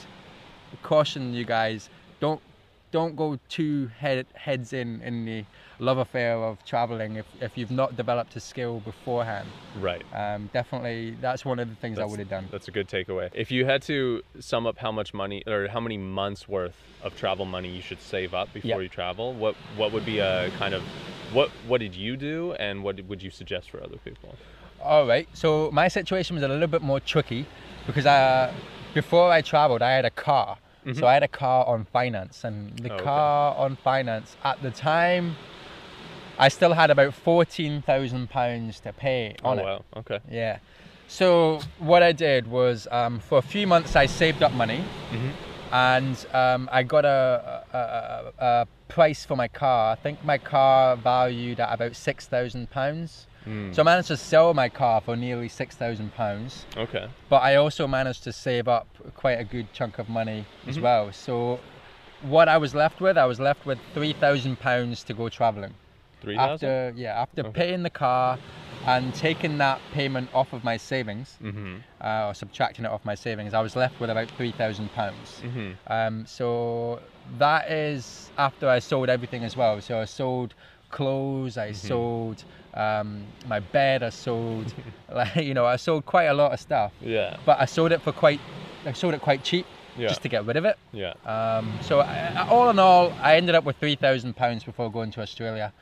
caution 0.82 1.32
you 1.34 1.44
guys: 1.44 1.88
don't 2.20 2.42
don't 2.92 3.16
go 3.16 3.38
too 3.48 3.90
head, 3.98 4.26
heads 4.34 4.72
in 4.72 5.02
in 5.02 5.24
the 5.24 5.44
love 5.80 5.98
affair 5.98 6.36
of 6.36 6.64
traveling 6.64 7.16
if, 7.16 7.26
if 7.40 7.58
you've 7.58 7.70
not 7.72 7.96
developed 7.96 8.36
a 8.36 8.40
skill 8.40 8.78
beforehand. 8.80 9.48
Right. 9.80 10.02
Um, 10.14 10.48
definitely, 10.52 11.16
that's 11.20 11.44
one 11.44 11.58
of 11.58 11.68
the 11.68 11.74
things 11.74 11.98
I 11.98 12.04
would 12.04 12.20
have 12.20 12.28
done. 12.28 12.48
That's 12.52 12.68
a 12.68 12.70
good 12.70 12.88
takeaway. 12.88 13.30
If 13.34 13.50
you 13.50 13.64
had 13.64 13.82
to 13.82 14.22
sum 14.38 14.66
up 14.66 14.78
how 14.78 14.92
much 14.92 15.12
money 15.12 15.42
or 15.46 15.66
how 15.68 15.80
many 15.80 15.98
months 15.98 16.46
worth 16.46 16.76
of 17.02 17.16
travel 17.16 17.46
money 17.46 17.68
you 17.74 17.82
should 17.82 18.00
save 18.00 18.32
up 18.34 18.52
before 18.52 18.68
Yeah. 18.68 18.78
you 18.78 18.88
travel, 18.88 19.34
what 19.34 19.56
what 19.76 19.92
would 19.92 20.04
be 20.06 20.20
a 20.20 20.50
kind 20.58 20.74
of 20.74 20.82
what 21.32 21.48
what 21.66 21.80
did 21.80 21.94
you 21.96 22.16
do 22.16 22.52
and 22.52 22.84
what 22.84 23.02
would 23.08 23.22
you 23.22 23.30
suggest 23.30 23.70
for 23.70 23.82
other 23.82 23.96
people? 24.04 24.36
All 24.82 25.06
right. 25.06 25.28
So 25.32 25.70
my 25.72 25.88
situation 25.88 26.36
was 26.36 26.44
a 26.44 26.48
little 26.48 26.66
bit 26.68 26.82
more 26.82 27.00
tricky 27.00 27.46
because 27.86 28.04
I, 28.04 28.52
before 28.94 29.30
I 29.32 29.40
traveled, 29.40 29.80
I 29.80 29.92
had 29.92 30.04
a 30.04 30.10
car. 30.10 30.58
So 30.94 31.06
I 31.06 31.14
had 31.14 31.22
a 31.22 31.28
car 31.28 31.64
on 31.66 31.84
finance, 31.84 32.44
and 32.44 32.76
the 32.78 32.90
Oh, 32.90 32.94
okay. 32.94 33.04
car 33.04 33.54
on 33.56 33.76
finance 33.76 34.36
at 34.42 34.60
the 34.62 34.70
time, 34.72 35.36
I 36.38 36.48
still 36.48 36.72
had 36.72 36.90
about 36.90 37.14
fourteen 37.14 37.82
thousand 37.82 38.30
pounds 38.30 38.80
to 38.80 38.92
pay 38.92 39.36
on 39.44 39.58
oh 39.58 39.62
it. 39.62 39.64
wow. 39.64 39.84
Okay. 39.98 40.18
Yeah. 40.30 40.58
So 41.08 41.60
what 41.78 42.02
I 42.02 42.12
did 42.12 42.48
was, 42.48 42.88
um, 42.90 43.20
for 43.20 43.38
a 43.38 43.42
few 43.42 43.66
months, 43.66 43.94
I 43.96 44.06
saved 44.06 44.42
up 44.42 44.52
money, 44.52 44.82
Mhm. 45.12 45.32
and 45.70 46.26
um, 46.34 46.68
I 46.72 46.82
got 46.82 47.04
a, 47.04 47.64
a, 47.72 47.78
a, 47.78 48.44
a 48.62 48.66
price 48.88 49.24
for 49.24 49.36
my 49.36 49.48
car. 49.48 49.92
I 49.92 49.94
think 49.96 50.24
my 50.24 50.38
car 50.38 50.96
valued 50.96 51.60
at 51.60 51.72
about 51.72 51.94
six 51.96 52.26
thousand 52.26 52.70
pounds. 52.70 53.26
Mm. 53.46 53.74
So 53.74 53.82
I 53.82 53.84
managed 53.84 54.08
to 54.08 54.16
sell 54.16 54.54
my 54.54 54.68
car 54.68 55.00
for 55.00 55.16
nearly 55.16 55.48
six 55.48 55.74
thousand 55.76 56.14
pounds, 56.14 56.64
Okay. 56.76 57.08
but 57.28 57.42
I 57.42 57.56
also 57.56 57.86
managed 57.86 58.22
to 58.24 58.32
save 58.32 58.68
up 58.68 58.86
quite 59.14 59.38
a 59.40 59.44
good 59.44 59.72
chunk 59.72 59.98
of 59.98 60.08
money 60.08 60.44
as 60.66 60.78
Mhm. 60.78 60.82
well. 60.82 61.12
So 61.12 61.58
what 62.22 62.48
I 62.48 62.56
was 62.58 62.74
left 62.74 63.00
with, 63.00 63.18
I 63.18 63.24
was 63.26 63.40
left 63.40 63.66
with 63.66 63.78
three 63.94 64.12
thousand 64.12 64.60
pounds 64.60 65.02
to 65.04 65.14
go 65.14 65.28
traveling. 65.28 65.74
Three 66.20 66.36
thousand. 66.36 66.68
After 66.68 66.92
yeah, 66.96 67.20
after 67.20 67.42
Okay. 67.42 67.50
paying 67.60 67.82
the 67.82 67.90
car 67.90 68.38
and 68.86 69.12
taking 69.14 69.58
that 69.58 69.80
payment 69.92 70.28
off 70.32 70.52
of 70.52 70.62
my 70.64 70.76
savings, 70.76 71.36
Mm-hmm. 71.42 71.76
uh, 72.00 72.28
or 72.28 72.34
subtracting 72.34 72.84
it 72.84 72.90
off 72.92 73.04
my 73.04 73.16
savings, 73.16 73.54
I 73.54 73.60
was 73.60 73.74
left 73.74 73.98
with 74.00 74.10
about 74.10 74.28
three 74.30 74.52
thousand 74.52 74.92
pounds. 74.92 75.40
Mm-hmm. 75.42 75.70
Um, 75.92 76.26
so 76.26 77.00
that 77.38 77.70
is 77.70 78.30
after 78.38 78.68
I 78.68 78.78
sold 78.78 79.08
everything 79.08 79.42
as 79.42 79.56
well. 79.56 79.80
So 79.80 80.00
I 80.00 80.04
sold 80.04 80.54
clothes, 80.92 81.56
I 81.58 81.70
Mm-hmm. 81.70 81.88
sold 81.88 82.44
um, 82.74 83.26
my 83.48 83.58
bed, 83.60 84.02
I 84.04 84.10
sold, 84.10 84.72
like 85.12 85.34
you 85.36 85.54
know, 85.54 85.66
I 85.66 85.76
sold 85.76 86.06
quite 86.06 86.26
a 86.26 86.34
lot 86.34 86.52
of 86.52 86.60
stuff. 86.60 86.92
Yeah. 87.00 87.36
But 87.44 87.56
I 87.60 87.64
sold 87.66 87.90
it 87.92 88.00
for 88.02 88.12
quite, 88.12 88.38
I 88.86 88.92
sold 88.92 89.14
it 89.14 89.20
quite 89.20 89.42
cheap, 89.42 89.66
Yeah. 89.96 90.08
just 90.08 90.22
to 90.22 90.28
get 90.28 90.44
rid 90.46 90.56
of 90.56 90.64
it. 90.64 90.76
Yeah. 90.92 91.14
Um, 91.26 91.78
so 91.82 92.00
I, 92.00 92.46
all 92.48 92.70
in 92.70 92.78
all, 92.78 93.12
I 93.20 93.36
ended 93.36 93.54
up 93.56 93.64
with 93.64 93.76
three 93.76 93.96
thousand 93.96 94.36
pounds 94.36 94.62
before 94.64 94.90
going 94.90 95.10
to 95.12 95.20
Australia, 95.20 95.72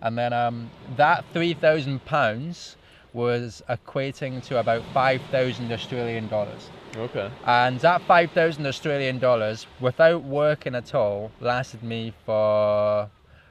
and 0.00 0.16
then 0.16 0.32
um, 0.32 0.70
that 0.96 1.24
three 1.34 1.54
thousand 1.54 2.04
pounds 2.04 2.76
was 3.12 3.60
equating 3.68 4.40
to 4.46 4.58
about 4.58 4.84
five 4.94 5.20
thousand 5.30 5.70
Australian 5.72 6.28
dollars. 6.28 6.70
Okay. 6.96 7.28
And 7.44 7.78
that 7.80 8.02
5,000 8.02 8.66
Australian 8.66 9.18
dollars, 9.20 9.68
without 9.78 10.24
working 10.24 10.74
at 10.74 10.92
all, 10.92 11.30
lasted 11.40 11.82
me 11.84 12.12
for 12.26 13.08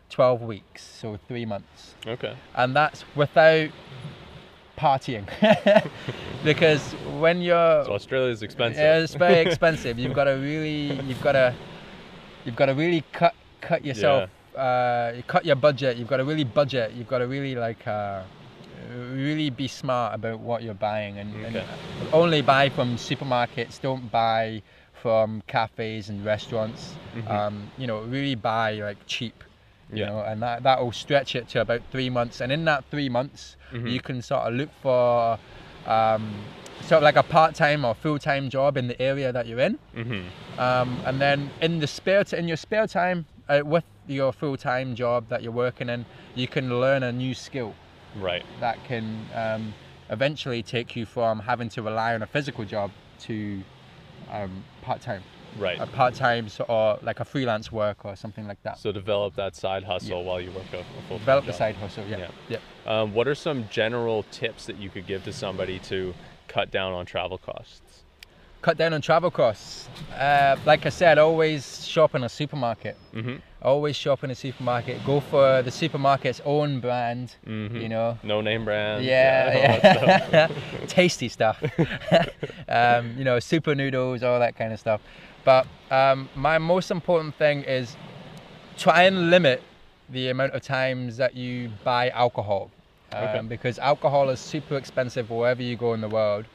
12 0.10 0.42
weeks, 0.42 0.84
so 0.84 1.18
three 1.28 1.46
months. 1.46 1.96
Okay. 2.06 2.36
And 2.56 2.76
that's 2.76 3.04
without 3.16 3.70
partying. 4.78 5.26
because 6.44 6.94
when 7.20 7.42
you're. 7.42 7.86
So 7.86 7.94
Australia's 7.94 8.42
expensive. 8.42 8.82
Yeah, 8.82 9.00
it's 9.00 9.16
very 9.16 9.40
expensive. 9.40 10.00
You've 10.00 10.14
got 10.14 10.26
to 10.26 10.32
really, 10.32 11.00
you've 11.02 11.22
got 11.22 11.34
to, 11.34 11.54
you've 12.46 12.56
got 12.56 12.68
to 12.68 12.74
really 12.74 13.04
cut 13.12 13.36
cut 13.62 13.86
yourself, 13.86 14.30
uh, 14.56 15.12
you 15.16 15.24
cut 15.24 15.46
your 15.46 15.56
budget. 15.56 15.98
You've 15.98 16.08
got 16.08 16.18
to 16.18 16.26
really 16.26 16.46
budget. 16.46 16.94
You've 16.94 17.08
got 17.08 17.20
to 17.20 17.28
really 17.28 17.56
like, 17.56 17.86
uh, 17.88 18.22
really 19.12 19.50
be 19.50 19.68
smart 19.68 20.16
about 20.16 20.40
what 20.40 20.64
you're 20.64 20.74
buying 20.74 21.18
and, 21.18 21.34
and 21.46 21.64
only 22.14 22.42
buy 22.42 22.70
from 22.70 22.96
supermarkets. 22.96 23.80
Don't 23.82 24.10
buy 24.12 24.62
from 24.94 25.44
cafes 25.48 26.10
and 26.10 26.26
restaurants. 26.26 26.96
Mhm. 27.16 27.30
Um, 27.30 27.72
you 27.78 27.88
know, 27.88 28.02
really 28.02 28.36
buy 28.36 28.74
like 28.76 28.98
cheap. 29.06 29.44
You 29.92 30.00
Yeah. 30.02 30.06
know, 30.08 30.20
and 30.22 30.42
that 30.44 30.64
that 30.64 30.82
will 30.82 30.92
stretch 30.92 31.36
it 31.36 31.48
to 31.50 31.62
about 31.62 31.82
three 31.92 32.10
months. 32.10 32.42
And 32.42 32.52
in 32.52 32.64
that 32.66 32.86
three 32.92 33.10
months, 33.10 33.56
Mhm. 33.74 33.92
you 33.92 34.00
can 34.00 34.22
sort 34.22 34.44
of 34.48 34.54
look 34.54 34.70
for 34.82 35.40
um, 35.88 36.46
sort 36.82 36.98
of 36.98 37.04
like 37.04 37.16
a 37.16 37.24
part-time 37.24 37.84
or 37.84 37.96
full-time 37.96 38.50
job 38.50 38.78
in 38.78 38.88
the 38.88 39.02
area 39.02 39.32
that 39.32 39.48
you're 39.48 39.60
in. 39.60 39.80
Mm-hmm. 39.96 40.60
Um, 40.60 41.00
and 41.06 41.20
then 41.20 41.50
in 41.62 41.80
the 41.80 41.88
spare 41.88 42.24
t- 42.24 42.38
in 42.38 42.48
your 42.48 42.58
spare 42.58 42.86
time 42.86 43.26
uh, 43.48 43.62
with 43.66 43.86
your 44.08 44.32
full-time 44.32 44.94
job 44.94 45.30
that 45.30 45.42
you're 45.42 45.52
working 45.52 45.90
in, 45.90 46.06
you 46.36 46.48
can 46.48 46.80
learn 46.80 47.02
a 47.02 47.12
new 47.12 47.34
skill 47.34 47.74
Right. 48.16 48.44
that 48.60 48.84
can 48.86 49.26
um, 49.34 49.74
eventually 50.10 50.62
take 50.62 50.96
you 50.96 51.06
from 51.06 51.40
having 51.40 51.70
to 51.70 51.82
rely 51.82 52.14
on 52.14 52.22
a 52.22 52.28
physical 52.28 52.66
job 52.66 52.92
to 53.22 53.64
um, 54.32 54.64
part-time, 54.82 55.24
Right. 55.58 55.80
a 55.80 55.88
part-time 55.88 56.50
so- 56.50 56.66
or 56.66 57.00
like 57.02 57.20
a 57.20 57.26
freelance 57.26 57.72
work 57.72 58.06
or 58.06 58.16
something 58.16 58.48
like 58.48 58.62
that. 58.64 58.78
So 58.78 58.92
develop 58.92 59.36
that 59.36 59.56
side 59.56 59.84
hustle 59.84 60.24
while 60.24 60.40
you 60.40 60.52
work 60.52 60.66
a, 60.74 60.84
full 61.08 61.18
Develop 61.20 61.46
the 61.46 61.54
side 61.54 61.76
hustle. 61.76 62.06
Yeah. 62.08 62.18
Yeah. 62.50 62.58
yeah. 62.86 63.02
Um, 63.02 63.14
what 63.14 63.28
are 63.28 63.36
some 63.36 63.68
general 63.70 64.24
tips 64.32 64.66
that 64.68 64.78
you 64.78 64.90
could 64.90 65.08
give 65.08 65.24
to 65.26 65.34
somebody 65.34 65.80
to 65.80 66.14
cut 66.48 66.72
down 66.72 66.94
on 66.94 67.06
travel 67.06 67.38
costs? 67.38 68.04
Cut 68.62 68.78
down 68.78 68.94
on 68.94 69.02
travel 69.02 69.32
costs. 69.32 69.88
Uh, 70.14 70.58
like 70.66 70.86
I 70.86 70.90
said, 70.90 71.18
always 71.18 71.86
shop 71.88 72.14
in 72.16 72.24
a 72.24 72.30
supermarket. 72.30 72.98
Mm-hmm. 73.14 73.38
Always 73.62 73.96
shop 73.98 74.24
in 74.24 74.32
a 74.32 74.36
supermarket. 74.36 75.04
Go 75.06 75.20
for 75.20 75.62
the 75.62 75.70
supermarket's 75.72 76.40
own 76.46 76.80
brand. 76.80 77.36
Mhm. 77.46 77.82
You 77.82 77.90
know, 77.90 78.18
No 78.24 78.40
name 78.42 78.64
brand. 78.64 79.04
Yeah, 79.04 79.52
all 79.74 79.80
that 79.82 79.98
stuff. 79.98 80.32
yeah. 80.72 80.86
tasty 80.88 81.28
stuff. 81.28 81.62
um, 82.70 83.16
you 83.18 83.24
know, 83.26 83.40
super 83.40 83.76
noodles, 83.76 84.24
all 84.24 84.40
that 84.40 84.56
kind 84.56 84.72
of 84.72 84.80
stuff. 84.80 85.02
But 85.44 85.68
um, 85.92 86.30
my 86.36 86.58
most 86.58 86.90
important 86.92 87.36
thing 87.36 87.64
is 87.64 87.96
try 88.78 89.04
and 89.04 89.30
limit 89.30 89.62
the 90.10 90.30
amount 90.30 90.54
of 90.54 90.62
times 90.62 91.18
that 91.18 91.36
you 91.36 91.70
buy 91.84 92.10
alcohol, 92.12 92.72
um, 93.12 93.24
Okay. 93.24 93.42
because 93.48 93.78
alcohol 93.80 94.30
is 94.30 94.40
super 94.40 94.76
expensive 94.78 95.30
wherever 95.30 95.62
you 95.62 95.76
go 95.76 95.94
in 95.94 96.02
the 96.02 96.08
world. 96.10 96.46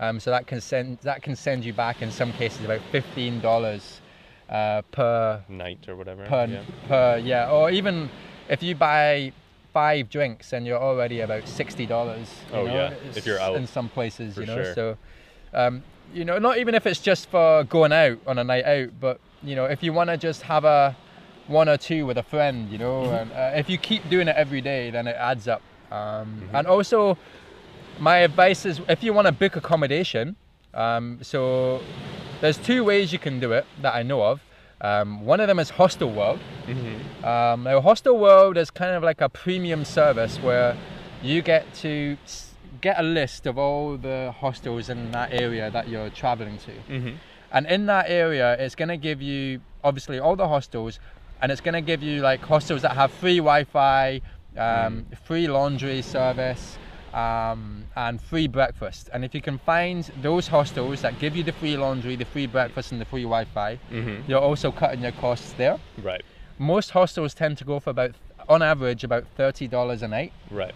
Um, 0.00 0.18
so 0.18 0.30
that 0.30 0.46
can 0.46 0.60
send 0.60 0.98
that 1.02 1.22
can 1.22 1.36
send 1.36 1.64
you 1.64 1.72
back 1.72 2.02
in 2.02 2.10
some 2.10 2.32
cases 2.32 2.64
about 2.64 2.80
fifteen 2.90 3.40
dollars 3.40 4.00
uh, 4.48 4.82
per 4.90 5.44
Night 5.48 5.88
or 5.88 5.96
whatever. 5.96 6.24
per 6.26 6.46
yeah. 6.46 6.62
per 6.88 7.16
yeah, 7.18 7.50
or 7.50 7.70
even 7.70 8.10
if 8.48 8.62
you 8.62 8.74
buy 8.74 9.32
five 9.72 10.08
drinks 10.08 10.52
and 10.52 10.66
you're 10.66 10.78
already 10.78 11.20
about 11.20 11.48
sixty 11.48 11.86
dollars. 11.86 12.28
Oh, 12.52 12.66
yeah, 12.66 12.94
if 13.14 13.26
you're 13.26 13.40
out, 13.40 13.56
in 13.56 13.66
some 13.66 13.88
places, 13.88 14.36
you 14.36 14.46
know. 14.46 14.62
sure. 14.62 14.74
So, 14.74 14.98
um, 15.52 15.82
you 16.12 16.24
know, 16.24 16.38
not 16.38 16.58
even 16.58 16.74
if 16.74 16.86
it's 16.86 17.00
just 17.00 17.28
for 17.28 17.64
going 17.64 17.92
out 17.92 18.18
on 18.26 18.38
a 18.38 18.44
night 18.44 18.64
out, 18.64 18.90
but 19.00 19.20
you 19.42 19.56
know, 19.56 19.64
if 19.64 19.82
you 19.82 19.92
want 19.92 20.10
to 20.10 20.16
just 20.16 20.42
have 20.42 20.64
a 20.64 20.94
one 21.46 21.68
or 21.68 21.76
two 21.76 22.06
with 22.06 22.16
a 22.18 22.22
friend, 22.22 22.70
you 22.70 22.78
know, 22.78 23.02
Mm-hmm. 23.02 23.14
and 23.14 23.32
uh, 23.32 23.58
if 23.58 23.68
you 23.68 23.76
keep 23.78 24.08
doing 24.08 24.28
it 24.28 24.36
every 24.36 24.60
day, 24.60 24.90
then 24.90 25.06
it 25.06 25.16
adds 25.16 25.48
up. 25.48 25.62
Um, 25.90 25.98
Mm-hmm. 26.44 26.56
And 26.56 26.66
also, 26.66 27.18
my 27.98 28.18
advice 28.18 28.64
is 28.64 28.80
if 28.88 29.02
you 29.02 29.12
want 29.12 29.26
to 29.26 29.32
book 29.32 29.56
accommodation, 29.56 30.36
um, 30.74 31.18
so 31.22 31.80
there's 32.40 32.58
two 32.58 32.84
ways 32.84 33.12
you 33.12 33.18
can 33.18 33.40
do 33.40 33.52
it 33.52 33.66
that 33.80 33.94
I 33.94 34.02
know 34.02 34.22
of. 34.22 34.40
Um, 34.80 35.24
one 35.24 35.40
of 35.40 35.46
them 35.46 35.58
is 35.58 35.70
Hostel 35.70 36.10
World. 36.10 36.40
Mm-hmm. 36.66 37.24
Um, 37.24 37.62
now, 37.62 37.80
Hostel 37.80 38.18
World 38.18 38.58
is 38.58 38.70
kind 38.70 38.94
of 38.94 39.02
like 39.02 39.20
a 39.20 39.28
premium 39.28 39.84
service 39.84 40.36
where 40.38 40.76
you 41.22 41.40
get 41.40 41.72
to 41.74 42.18
get 42.80 42.98
a 42.98 43.02
list 43.02 43.46
of 43.46 43.56
all 43.56 43.96
the 43.96 44.34
hostels 44.38 44.90
in 44.90 45.10
that 45.12 45.32
area 45.32 45.70
that 45.70 45.88
you're 45.88 46.10
traveling 46.10 46.58
to. 46.58 46.72
Mm-hmm. 46.92 47.16
And 47.50 47.66
in 47.66 47.86
that 47.86 48.10
area, 48.10 48.56
it's 48.58 48.74
going 48.74 48.88
to 48.88 48.96
give 48.96 49.22
you 49.22 49.60
obviously 49.82 50.18
all 50.18 50.36
the 50.36 50.48
hostels, 50.48 50.98
and 51.40 51.50
it's 51.50 51.60
going 51.60 51.74
to 51.74 51.80
give 51.80 52.02
you 52.02 52.20
like 52.20 52.40
hostels 52.40 52.82
that 52.82 52.92
have 52.94 53.10
free 53.12 53.38
Wi-Fi, 53.38 54.20
um, 54.58 55.06
free 55.24 55.46
laundry 55.46 56.02
service, 56.02 56.76
um, 57.14 57.84
and 57.96 58.20
free 58.20 58.46
breakfast. 58.48 59.08
And 59.12 59.24
if 59.24 59.34
you 59.34 59.40
can 59.40 59.58
find 59.58 60.10
those 60.20 60.48
hostels 60.48 61.02
that 61.02 61.18
give 61.20 61.36
you 61.36 61.42
the 61.44 61.52
free 61.52 61.76
laundry, 61.76 62.16
the 62.16 62.24
free 62.24 62.46
breakfast, 62.46 62.92
and 62.92 63.00
the 63.00 63.04
free 63.04 63.22
Wi-Fi, 63.22 63.78
Mm-hmm. 63.90 64.30
you're 64.30 64.40
also 64.40 64.72
cutting 64.72 65.02
your 65.02 65.12
costs 65.12 65.52
there. 65.52 65.78
Right. 66.02 66.22
Most 66.58 66.90
hostels 66.90 67.34
tend 67.34 67.58
to 67.58 67.64
go 67.64 67.80
for 67.80 67.90
about, 67.90 68.12
on 68.48 68.62
average, 68.62 69.04
about 69.04 69.24
thirty 69.36 69.66
dollars 69.68 70.02
a 70.02 70.08
night. 70.08 70.32
Right. 70.50 70.74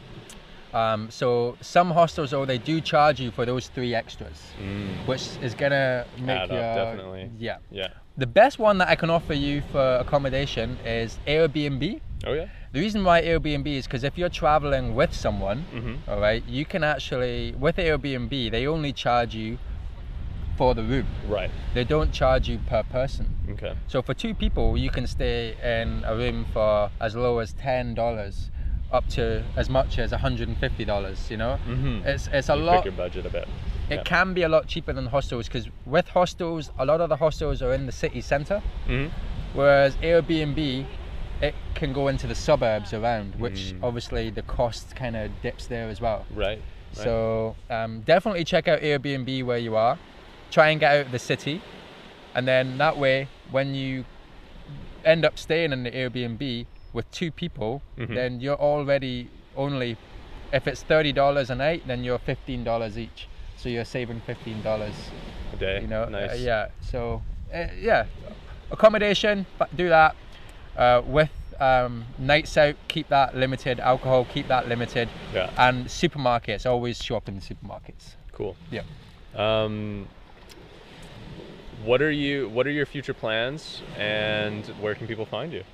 Um, 0.73 1.09
so 1.11 1.57
some 1.63 1.91
hostels, 1.93 2.31
though, 2.31 2.45
they 2.45 2.59
do 2.59 2.81
charge 2.81 3.21
you 3.21 3.31
for 3.31 3.47
those 3.47 3.69
three 3.69 3.95
extras, 3.95 4.39
Mm. 4.61 5.07
which 5.07 5.27
is 5.43 5.55
gonna 5.55 6.05
make 6.19 6.29
Add 6.29 6.51
up, 6.51 6.51
your 6.51 6.75
definitely. 6.85 7.31
yeah. 7.39 7.57
Yeah. 7.71 7.89
The 8.19 8.27
best 8.27 8.59
one 8.59 8.79
that 8.79 8.89
I 8.89 8.97
can 8.97 9.11
offer 9.11 9.33
you 9.33 9.63
for 9.73 9.97
accommodation 9.97 10.77
is 10.85 11.19
Airbnb. 11.27 12.01
Oh 12.27 12.33
yeah. 12.35 12.47
The 12.73 12.81
reason 12.81 13.03
why 13.05 13.23
Airbnb 13.23 13.67
is 13.67 13.87
because 13.87 14.05
if 14.05 14.19
you're 14.19 14.29
traveling 14.29 14.95
with 14.95 15.15
someone, 15.15 15.65
Mm-hmm. 15.75 16.11
all 16.11 16.21
right, 16.21 16.45
you 16.47 16.65
can 16.65 16.85
actually 16.85 17.55
with 17.59 17.77
Airbnb 17.77 18.51
they 18.51 18.67
only 18.67 18.93
charge 18.93 19.35
you 19.35 19.59
for 20.57 20.75
the 20.75 20.83
room. 20.83 21.07
Right. 21.29 21.51
They 21.75 21.85
don't 21.85 22.13
charge 22.13 22.49
you 22.49 22.59
per 22.67 22.83
person. 22.83 23.27
Okay. 23.51 23.75
So 23.87 24.03
for 24.03 24.13
two 24.13 24.35
people, 24.35 24.77
you 24.77 24.91
can 24.91 25.07
stay 25.07 25.55
in 25.63 26.03
a 26.05 26.15
room 26.17 26.47
for 26.53 26.91
as 27.01 27.15
low 27.17 27.39
as 27.39 27.53
ten 27.53 27.95
dollars, 27.95 28.51
up 28.93 29.07
to 29.11 29.45
as 29.57 29.71
much 29.71 29.99
as 29.99 30.11
hundred 30.13 30.49
and 30.49 30.59
fifty 30.59 30.85
dollars. 30.85 31.31
You 31.31 31.37
know, 31.39 31.59
Mm-hmm. 31.67 32.07
it's 32.09 32.29
it's 32.33 32.49
a 32.51 32.57
you 32.57 32.63
lot. 32.63 32.77
Pick 32.79 32.87
your 32.87 32.95
budget 32.95 33.25
a 33.27 33.31
bit. 33.31 33.49
It 33.89 33.95
yeah. 33.95 34.03
can 34.03 34.35
be 34.35 34.43
a 34.43 34.49
lot 34.51 34.67
cheaper 34.67 34.93
than 34.93 35.07
hostels 35.07 35.47
because 35.49 35.67
with 35.87 36.09
hostels, 36.09 36.71
a 36.79 36.85
lot 36.85 37.01
of 37.01 37.09
the 37.09 37.17
hostels 37.17 37.63
are 37.63 37.73
in 37.73 37.87
the 37.87 37.93
city 37.93 38.21
centre. 38.21 38.61
Mm-hmm. 38.87 39.09
Whereas 39.57 39.97
Airbnb, 39.97 40.85
it 41.41 41.55
can 41.75 41.93
go 41.93 42.09
into 42.09 42.27
the 42.27 42.35
suburbs 42.35 42.93
around, 42.93 43.37
which 43.37 43.73
Mm. 43.75 43.85
obviously 43.85 44.31
the 44.31 44.43
cost 44.43 44.95
kind 44.97 45.17
of 45.17 45.41
dips 45.43 45.67
there 45.67 45.89
as 45.89 46.01
well. 46.01 46.27
Right. 46.31 46.59
right. 46.59 47.05
So 47.05 47.57
um, 47.71 48.01
definitely 48.03 48.45
check 48.45 48.67
out 48.69 48.81
Airbnb 48.81 49.45
where 49.45 49.59
you 49.59 49.77
are. 49.77 49.99
Try 50.51 50.71
and 50.71 50.81
get 50.81 50.97
out 50.97 51.07
of 51.07 51.13
the 51.13 51.19
city, 51.19 51.61
and 52.35 52.49
then 52.49 52.79
that 52.79 52.97
way, 52.97 53.29
when 53.51 53.75
you 53.75 54.05
end 55.05 55.25
up 55.25 55.39
staying 55.39 55.73
in 55.73 55.83
the 55.85 55.91
Airbnb 55.91 56.67
with 56.93 57.11
two 57.13 57.31
people, 57.31 57.83
Mhm. 57.99 58.15
then 58.15 58.41
you're 58.41 58.57
already 58.61 59.29
only. 59.57 59.97
If 60.53 60.67
it's 60.67 60.83
thirty 60.83 61.13
dollars 61.13 61.51
a 61.51 61.55
night, 61.55 61.83
then 61.87 62.03
you're 62.05 62.19
fifteen 62.19 62.65
dollars 62.65 62.99
each. 62.99 63.29
So 63.57 63.69
you're 63.69 63.85
saving 63.85 64.21
fifteen 64.23 64.63
dollars 64.63 65.11
a 65.53 65.57
day. 65.57 65.81
you 65.83 65.87
know 65.89 66.05
uh, 66.05 66.09
Nice. 66.11 66.41
yeah 66.41 66.69
so 66.81 67.23
uh, 67.53 67.67
yeah 67.81 68.07
accommodation 68.71 69.47
but 69.59 69.75
do 69.77 69.89
that 69.89 70.15
uh, 70.79 71.03
with 71.07 71.31
um, 71.61 72.05
nights 72.19 72.57
out 72.57 72.77
keep 72.89 73.09
that 73.09 73.37
limited 73.37 73.81
alcohol 73.81 74.25
keep 74.33 74.47
that 74.49 74.69
limited 74.69 75.09
Yeah. 75.35 75.51
and 75.59 75.87
supermarkets 75.87 76.65
always 76.65 77.03
shop 77.03 77.29
in 77.29 77.35
the 77.35 77.43
supermarkets 77.43 78.15
Cool. 78.33 78.57
yeah 78.71 78.83
Um, 79.35 80.07
what 81.85 82.01
are 82.03 82.11
you? 82.11 82.49
What 82.49 82.67
are 82.67 82.71
your 82.71 82.87
future 82.87 83.15
plans, 83.15 83.83
and 83.97 84.65
where 84.81 84.95
can 84.95 85.07
people 85.07 85.27
find 85.27 85.53
you? 85.53 85.65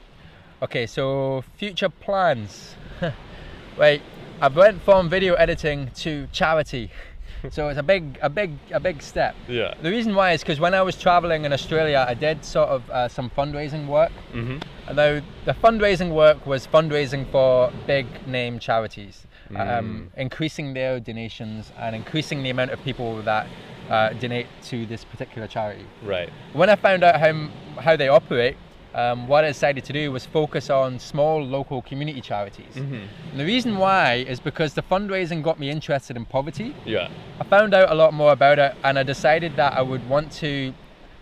okay 0.62 0.86
so 0.86 1.42
future 1.58 1.88
plans 1.90 2.74
Wait, 3.78 4.00
i 4.40 4.48
went 4.48 4.80
from 4.82 5.08
video 5.10 5.34
editing 5.34 5.90
to 5.94 6.26
charity 6.32 6.90
so 7.50 7.68
it's 7.68 7.78
a 7.78 7.82
big 7.82 8.18
a 8.22 8.28
big 8.30 8.52
a 8.72 8.80
big 8.80 9.02
step 9.02 9.34
Yeah. 9.48 9.74
the 9.82 9.90
reason 9.90 10.14
why 10.14 10.32
is 10.32 10.40
because 10.40 10.60
when 10.60 10.74
i 10.74 10.82
was 10.82 10.96
traveling 10.96 11.44
in 11.44 11.52
australia 11.52 12.04
i 12.08 12.14
did 12.14 12.44
sort 12.44 12.68
of 12.68 12.88
uh, 12.90 13.08
some 13.08 13.30
fundraising 13.30 13.86
work 13.86 14.12
Mm-hmm. 14.32 14.58
Although 14.88 15.22
the 15.46 15.54
fundraising 15.54 16.10
work 16.12 16.44
was 16.46 16.66
fundraising 16.66 17.30
for 17.30 17.72
big 17.86 18.06
name 18.26 18.58
charities, 18.58 19.26
um, 19.56 20.10
increasing 20.16 20.74
their 20.74 21.00
donations 21.00 21.72
and 21.78 21.96
increasing 21.96 22.42
the 22.42 22.50
amount 22.50 22.70
of 22.72 22.82
people 22.84 23.22
that 23.22 23.46
uh, 23.88 24.10
donate 24.20 24.46
to 24.64 24.84
this 24.84 25.02
particular 25.04 25.46
charity. 25.48 25.86
Right. 26.02 26.28
When 26.52 26.68
I 26.68 26.76
found 26.76 27.02
out 27.02 27.18
how, 27.18 27.48
how 27.80 27.96
they 27.96 28.08
operate, 28.08 28.56
um, 28.94 29.26
what 29.26 29.44
I 29.44 29.48
decided 29.48 29.84
to 29.84 29.92
do 29.92 30.12
was 30.12 30.24
focus 30.24 30.70
on 30.70 30.98
small 30.98 31.44
local 31.44 31.82
community 31.82 32.20
charities. 32.20 32.74
Mm-hmm. 32.74 33.02
And 33.32 33.40
the 33.40 33.44
reason 33.44 33.76
why 33.76 34.24
is 34.28 34.38
because 34.38 34.74
the 34.74 34.82
fundraising 34.82 35.42
got 35.42 35.58
me 35.58 35.68
interested 35.68 36.16
in 36.16 36.24
poverty. 36.24 36.74
Yeah. 36.86 37.10
I 37.40 37.44
found 37.44 37.74
out 37.74 37.90
a 37.90 37.94
lot 37.94 38.14
more 38.14 38.32
about 38.32 38.58
it 38.58 38.74
and 38.84 38.98
I 38.98 39.02
decided 39.02 39.56
that 39.56 39.72
I 39.72 39.82
would 39.82 40.08
want 40.08 40.30
to 40.34 40.72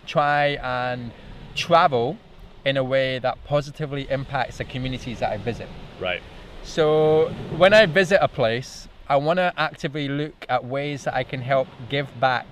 try 0.05 0.59
and 0.61 1.11
travel 1.55 2.17
in 2.63 2.77
a 2.77 2.83
way 2.83 3.19
that 3.19 3.43
positively 3.43 4.09
impacts 4.09 4.59
the 4.59 4.65
communities 4.65 5.19
that 5.19 5.31
I 5.31 5.37
visit. 5.37 5.67
Right. 5.99 6.21
So 6.63 7.33
when 7.57 7.73
I 7.73 7.87
visit 7.87 8.19
a 8.21 8.27
place, 8.27 8.87
I 9.07 9.17
want 9.17 9.37
to 9.37 9.51
actively 9.57 10.07
look 10.07 10.45
at 10.47 10.63
ways 10.63 11.03
that 11.05 11.15
I 11.15 11.23
can 11.23 11.41
help 11.41 11.67
give 11.89 12.07
back 12.19 12.45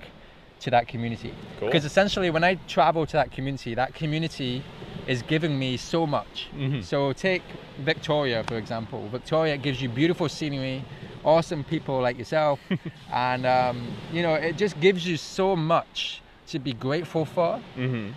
to 0.60 0.70
that 0.70 0.86
community. 0.86 1.34
Cool. 1.58 1.68
Because 1.68 1.84
essentially, 1.84 2.30
when 2.30 2.44
I 2.44 2.54
travel 2.68 3.06
to 3.06 3.12
that 3.14 3.32
community, 3.32 3.74
that 3.74 3.94
community 3.94 4.62
is 5.08 5.22
giving 5.22 5.58
me 5.58 5.76
so 5.76 6.06
much. 6.06 6.48
Mhm. 6.54 6.82
So 6.84 7.12
take 7.12 7.42
Victoria, 7.78 8.42
for 8.44 8.56
example. 8.56 9.08
Victoria 9.08 9.56
gives 9.56 9.80
you 9.82 9.88
beautiful 9.88 10.28
scenery, 10.28 10.84
awesome 11.24 11.64
people 11.64 12.00
like 12.00 12.18
yourself, 12.18 12.60
and 13.12 13.46
um, 13.46 13.96
you 14.12 14.22
know 14.22 14.34
it 14.34 14.56
just 14.56 14.78
gives 14.80 15.06
you 15.06 15.16
so 15.16 15.56
much 15.56 16.22
to 16.48 16.58
be 16.58 16.72
grateful 16.72 17.24
for 17.24 17.60
Mm-hmm. 17.76 18.12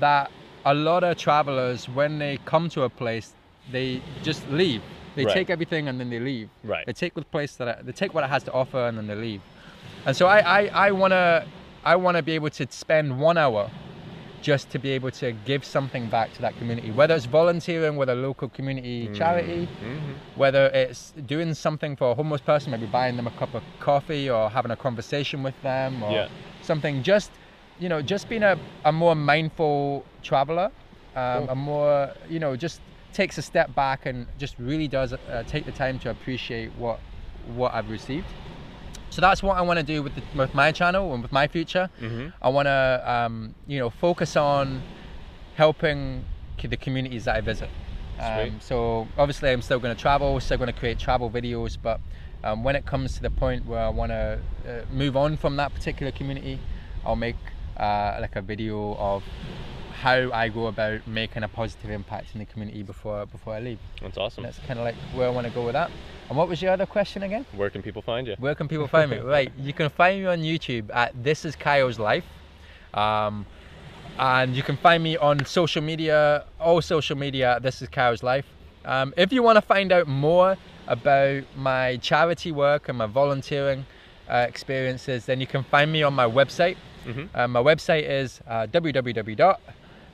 that 0.00 0.30
a 0.64 0.74
lot 0.74 1.04
of 1.04 1.16
travelers 1.16 1.88
when 1.88 2.18
they 2.18 2.38
come 2.44 2.68
to 2.70 2.82
a 2.82 2.90
place 2.90 3.34
they 3.72 4.00
just 4.22 4.48
leave. 4.50 4.82
They 5.16 5.24
Right. 5.24 5.34
take 5.34 5.50
everything 5.50 5.88
and 5.88 5.98
then 5.98 6.10
they 6.10 6.20
leave. 6.20 6.48
Right. 6.64 6.86
They 6.86 6.92
take 6.92 7.14
the 7.14 7.22
place 7.22 7.56
that 7.56 7.84
they 7.86 7.92
take 7.92 8.14
what 8.14 8.22
it 8.24 8.30
has 8.30 8.42
to 8.44 8.52
offer 8.52 8.86
and 8.88 8.96
then 8.98 9.06
they 9.06 9.14
leave. 9.14 9.40
And 10.04 10.16
so 10.16 10.26
I 10.26 10.38
I, 10.60 10.70
I 10.86 10.90
wanna 10.92 11.46
I 11.84 11.96
wanna 11.96 12.22
be 12.22 12.32
able 12.32 12.50
to 12.50 12.66
spend 12.70 13.18
one 13.20 13.36
hour 13.38 13.70
just 14.42 14.70
to 14.70 14.78
be 14.78 14.90
able 14.90 15.10
to 15.10 15.32
give 15.32 15.64
something 15.64 16.08
back 16.08 16.32
to 16.34 16.42
that 16.42 16.56
community, 16.58 16.90
whether 16.90 17.14
it's 17.14 17.26
volunteering 17.26 17.96
with 17.96 18.08
a 18.08 18.14
local 18.14 18.48
community 18.48 19.10
charity, 19.14 19.66
Mm-hmm. 19.82 20.38
whether 20.38 20.66
it's 20.66 21.12
doing 21.26 21.54
something 21.54 21.96
for 21.96 22.10
a 22.10 22.14
homeless 22.14 22.40
person, 22.40 22.70
maybe 22.70 22.86
buying 22.86 23.16
them 23.16 23.26
a 23.26 23.30
cup 23.30 23.54
of 23.54 23.62
coffee 23.80 24.28
or 24.30 24.50
having 24.50 24.70
a 24.70 24.76
conversation 24.76 25.42
with 25.42 25.60
them 25.62 26.02
or 26.02 26.12
Yeah. 26.12 26.28
something. 26.62 27.02
Just, 27.02 27.30
you 27.78 27.88
know, 27.88 28.02
just 28.02 28.28
being 28.28 28.42
a, 28.42 28.58
a 28.84 28.92
more 28.92 29.14
mindful 29.14 30.04
traveler, 30.22 30.70
um, 31.14 31.40
Cool. 31.40 31.48
a 31.50 31.54
more, 31.54 32.14
you 32.28 32.38
know, 32.38 32.56
just 32.56 32.80
takes 33.12 33.38
a 33.38 33.42
step 33.42 33.74
back 33.74 34.04
and 34.06 34.26
just 34.38 34.58
really 34.58 34.88
does 34.88 35.12
uh, 35.14 35.42
take 35.46 35.64
the 35.64 35.72
time 35.72 35.98
to 36.00 36.10
appreciate 36.10 36.70
what 36.74 37.00
what 37.56 37.72
I've 37.74 37.90
received. 37.90 38.26
So 39.10 39.20
that's 39.20 39.42
what 39.42 39.56
I 39.56 39.62
want 39.62 39.78
to 39.78 39.84
do 39.84 40.02
with 40.02 40.14
the, 40.14 40.22
with 40.36 40.54
my 40.54 40.72
channel 40.72 41.12
and 41.14 41.22
with 41.22 41.32
my 41.32 41.48
future. 41.48 41.88
Mm-hmm. 42.00 42.28
I 42.42 42.48
want 42.48 42.66
to, 42.66 43.02
um, 43.06 43.54
you 43.66 43.78
know, 43.78 43.90
focus 43.90 44.36
on 44.36 44.82
helping 45.54 46.24
the 46.62 46.76
communities 46.76 47.24
that 47.24 47.36
I 47.36 47.40
visit. 47.40 47.70
Um, 48.18 48.60
so 48.60 49.06
obviously, 49.18 49.50
I'm 49.50 49.62
still 49.62 49.78
going 49.78 49.94
to 49.94 50.00
travel, 50.00 50.40
still 50.40 50.58
going 50.58 50.72
to 50.72 50.78
create 50.78 50.98
travel 50.98 51.30
videos. 51.30 51.76
But 51.80 52.00
um, 52.42 52.64
when 52.64 52.74
it 52.76 52.86
comes 52.86 53.14
to 53.16 53.22
the 53.22 53.30
point 53.30 53.66
where 53.66 53.80
I 53.80 53.88
want 53.88 54.10
to 54.10 54.40
uh, 54.66 54.92
move 54.92 55.16
on 55.16 55.36
from 55.36 55.56
that 55.56 55.74
particular 55.74 56.12
community, 56.12 56.58
I'll 57.04 57.16
make 57.16 57.36
uh, 57.76 58.18
like 58.20 58.36
a 58.36 58.42
video 58.42 58.94
of 58.96 59.22
how 60.02 60.30
I 60.32 60.48
go 60.48 60.66
about 60.66 61.06
making 61.06 61.42
a 61.42 61.48
positive 61.48 61.90
impact 61.90 62.28
in 62.34 62.38
the 62.40 62.44
community 62.46 62.82
before 62.82 63.26
before 63.26 63.54
I 63.54 63.60
leave. 63.60 63.78
That's 64.02 64.18
awesome. 64.18 64.44
That's 64.44 64.58
kind 64.60 64.78
of 64.78 64.84
like 64.84 64.94
where 65.14 65.26
I 65.26 65.30
want 65.30 65.46
to 65.46 65.52
go 65.52 65.64
with 65.64 65.72
that. 65.72 65.90
And 66.28 66.36
what 66.36 66.48
was 66.48 66.60
your 66.60 66.72
other 66.72 66.86
question 66.86 67.22
again? 67.22 67.46
Where 67.54 67.70
can 67.70 67.82
people 67.82 68.02
find 68.02 68.26
you? 68.26 68.34
Where 68.38 68.54
can 68.54 68.68
people 68.68 68.88
find 68.88 69.10
me? 69.10 69.18
right, 69.36 69.50
you 69.58 69.72
can 69.72 69.88
find 69.88 70.20
me 70.20 70.26
on 70.26 70.40
YouTube 70.40 70.94
at 70.94 71.10
This 71.22 71.44
Is 71.44 71.56
Kyle's 71.56 71.98
Life. 71.98 72.24
Um, 72.94 73.46
and 74.18 74.54
you 74.56 74.62
can 74.62 74.76
find 74.76 75.02
me 75.02 75.16
on 75.16 75.44
social 75.44 75.82
media, 75.82 76.44
all 76.60 76.80
social 76.82 77.16
media, 77.16 77.56
at 77.56 77.62
This 77.62 77.80
Is 77.82 77.88
Kyle's 77.88 78.22
Life. 78.22 78.46
Um, 78.84 79.12
if 79.16 79.32
you 79.32 79.42
want 79.42 79.56
to 79.56 79.62
find 79.62 79.92
out 79.92 80.06
more 80.08 80.56
about 80.86 81.42
my 81.56 81.96
charity 81.98 82.52
work 82.52 82.88
and 82.88 82.98
my 82.98 83.06
volunteering 83.06 83.84
uh, 84.28 84.46
experiences, 84.48 85.26
then 85.26 85.40
you 85.40 85.46
can 85.46 85.62
find 85.64 85.92
me 85.92 86.02
on 86.02 86.14
my 86.14 86.26
website. 86.26 86.76
Mhm. 87.06 87.28
Uh, 87.34 87.48
my 87.48 87.62
website 87.62 88.08
is 88.08 88.40
uh, 88.48 88.66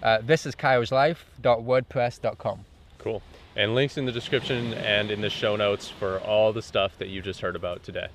www.thisiskyle'slife.wordpress.com. 0.02 2.64
Cool. 2.98 3.22
And 3.56 3.74
links 3.74 3.98
in 3.98 4.06
the 4.06 4.12
description 4.12 4.74
and 4.74 5.10
in 5.10 5.20
the 5.20 5.30
show 5.30 5.56
notes 5.56 5.88
for 5.88 6.18
all 6.20 6.52
the 6.52 6.62
stuff 6.62 6.96
that 6.98 7.08
you 7.08 7.20
just 7.20 7.40
heard 7.40 7.56
about 7.56 7.82
today. 7.82 8.06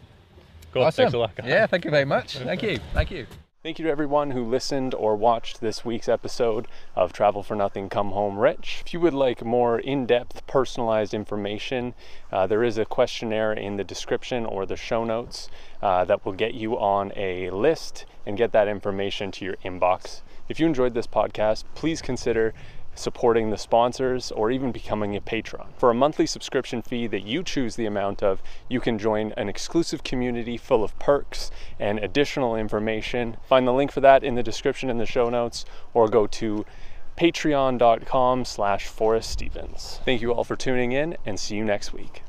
Cool. 0.74 0.84
Awesome. 0.84 1.04
Thanks 1.04 1.14
a 1.14 1.18
lot. 1.18 1.36
guys. 1.36 1.48
Yeah, 1.48 1.68
thank 1.68 1.86
you 1.86 1.92
very 1.92 2.06
much. 2.06 2.38
Thank 2.38 2.64
you. 2.64 2.80
Thank 2.94 3.12
you. 3.12 3.28
Thank 3.64 3.80
you 3.80 3.86
to 3.86 3.92
everyone 3.92 4.32
who 4.32 4.46
listened 4.46 4.94
or 4.94 5.16
watched 5.16 5.60
this 5.60 5.84
week's 5.84 6.08
episode 6.08 6.68
of 6.96 7.12
Travel 7.12 7.44
for 7.44 7.56
Nothing 7.56 7.90
Come 7.90 8.12
Home 8.12 8.38
Rich. 8.38 8.84
If 8.86 8.94
you 8.94 9.00
would 9.02 9.14
like 9.14 9.44
more 9.44 9.80
in 9.80 10.06
depth, 10.06 10.46
personalized 10.48 11.14
information, 11.14 11.94
uh, 12.32 12.48
there 12.48 12.64
is 12.64 12.78
a 12.78 12.86
questionnaire 12.86 13.52
in 13.52 13.76
the 13.76 13.84
description 13.84 14.46
or 14.46 14.66
the 14.66 14.78
show 14.78 15.04
notes 15.04 15.50
uh, 15.82 16.06
that 16.06 16.24
will 16.24 16.34
get 16.34 16.54
you 16.54 16.78
on 16.78 17.12
a 17.16 17.50
list 17.50 18.06
and 18.26 18.38
get 18.38 18.52
that 18.54 18.68
information 18.68 19.32
to 19.32 19.44
your 19.44 19.56
inbox. 19.66 20.22
If 20.50 20.60
you 20.60 20.66
enjoyed 20.66 20.94
this 20.94 21.08
podcast, 21.08 21.64
please 21.76 22.02
consider 22.02 22.54
supporting 23.00 23.50
the 23.50 23.58
sponsors, 23.58 24.32
or 24.32 24.52
even 24.52 24.72
becoming 24.72 25.16
a 25.16 25.22
patron. 25.22 25.68
For 25.78 25.90
a 25.90 25.94
monthly 25.94 26.26
subscription 26.26 26.82
fee 26.82 27.08
that 27.08 27.24
you 27.24 27.44
choose 27.44 27.76
the 27.76 27.86
amount 27.86 28.24
of, 28.24 28.42
you 28.70 28.80
can 28.80 28.98
join 28.98 29.34
an 29.38 29.50
exclusive 29.50 30.04
community 30.04 30.58
full 30.58 30.84
of 30.84 30.98
perks 31.00 31.52
and 31.80 32.00
additional 32.00 32.56
information. 32.56 33.38
Find 33.48 33.68
the 33.68 33.74
link 33.74 33.92
for 33.92 34.02
that 34.02 34.24
in 34.24 34.36
the 34.36 34.44
description 34.44 34.90
in 34.90 34.98
the 34.98 35.06
show 35.06 35.30
notes, 35.30 35.66
or 35.94 36.08
go 36.08 36.28
to 36.28 36.66
patreon.com 37.18 38.46
slash 38.46 38.88
Forrest 38.88 39.30
Stevens. 39.30 40.00
Thank 40.06 40.22
you 40.22 40.34
all 40.34 40.44
for 40.44 40.56
tuning 40.56 40.92
in 40.92 41.18
and 41.26 41.40
see 41.40 41.56
you 41.56 41.64
next 41.64 41.94
week. 41.94 42.24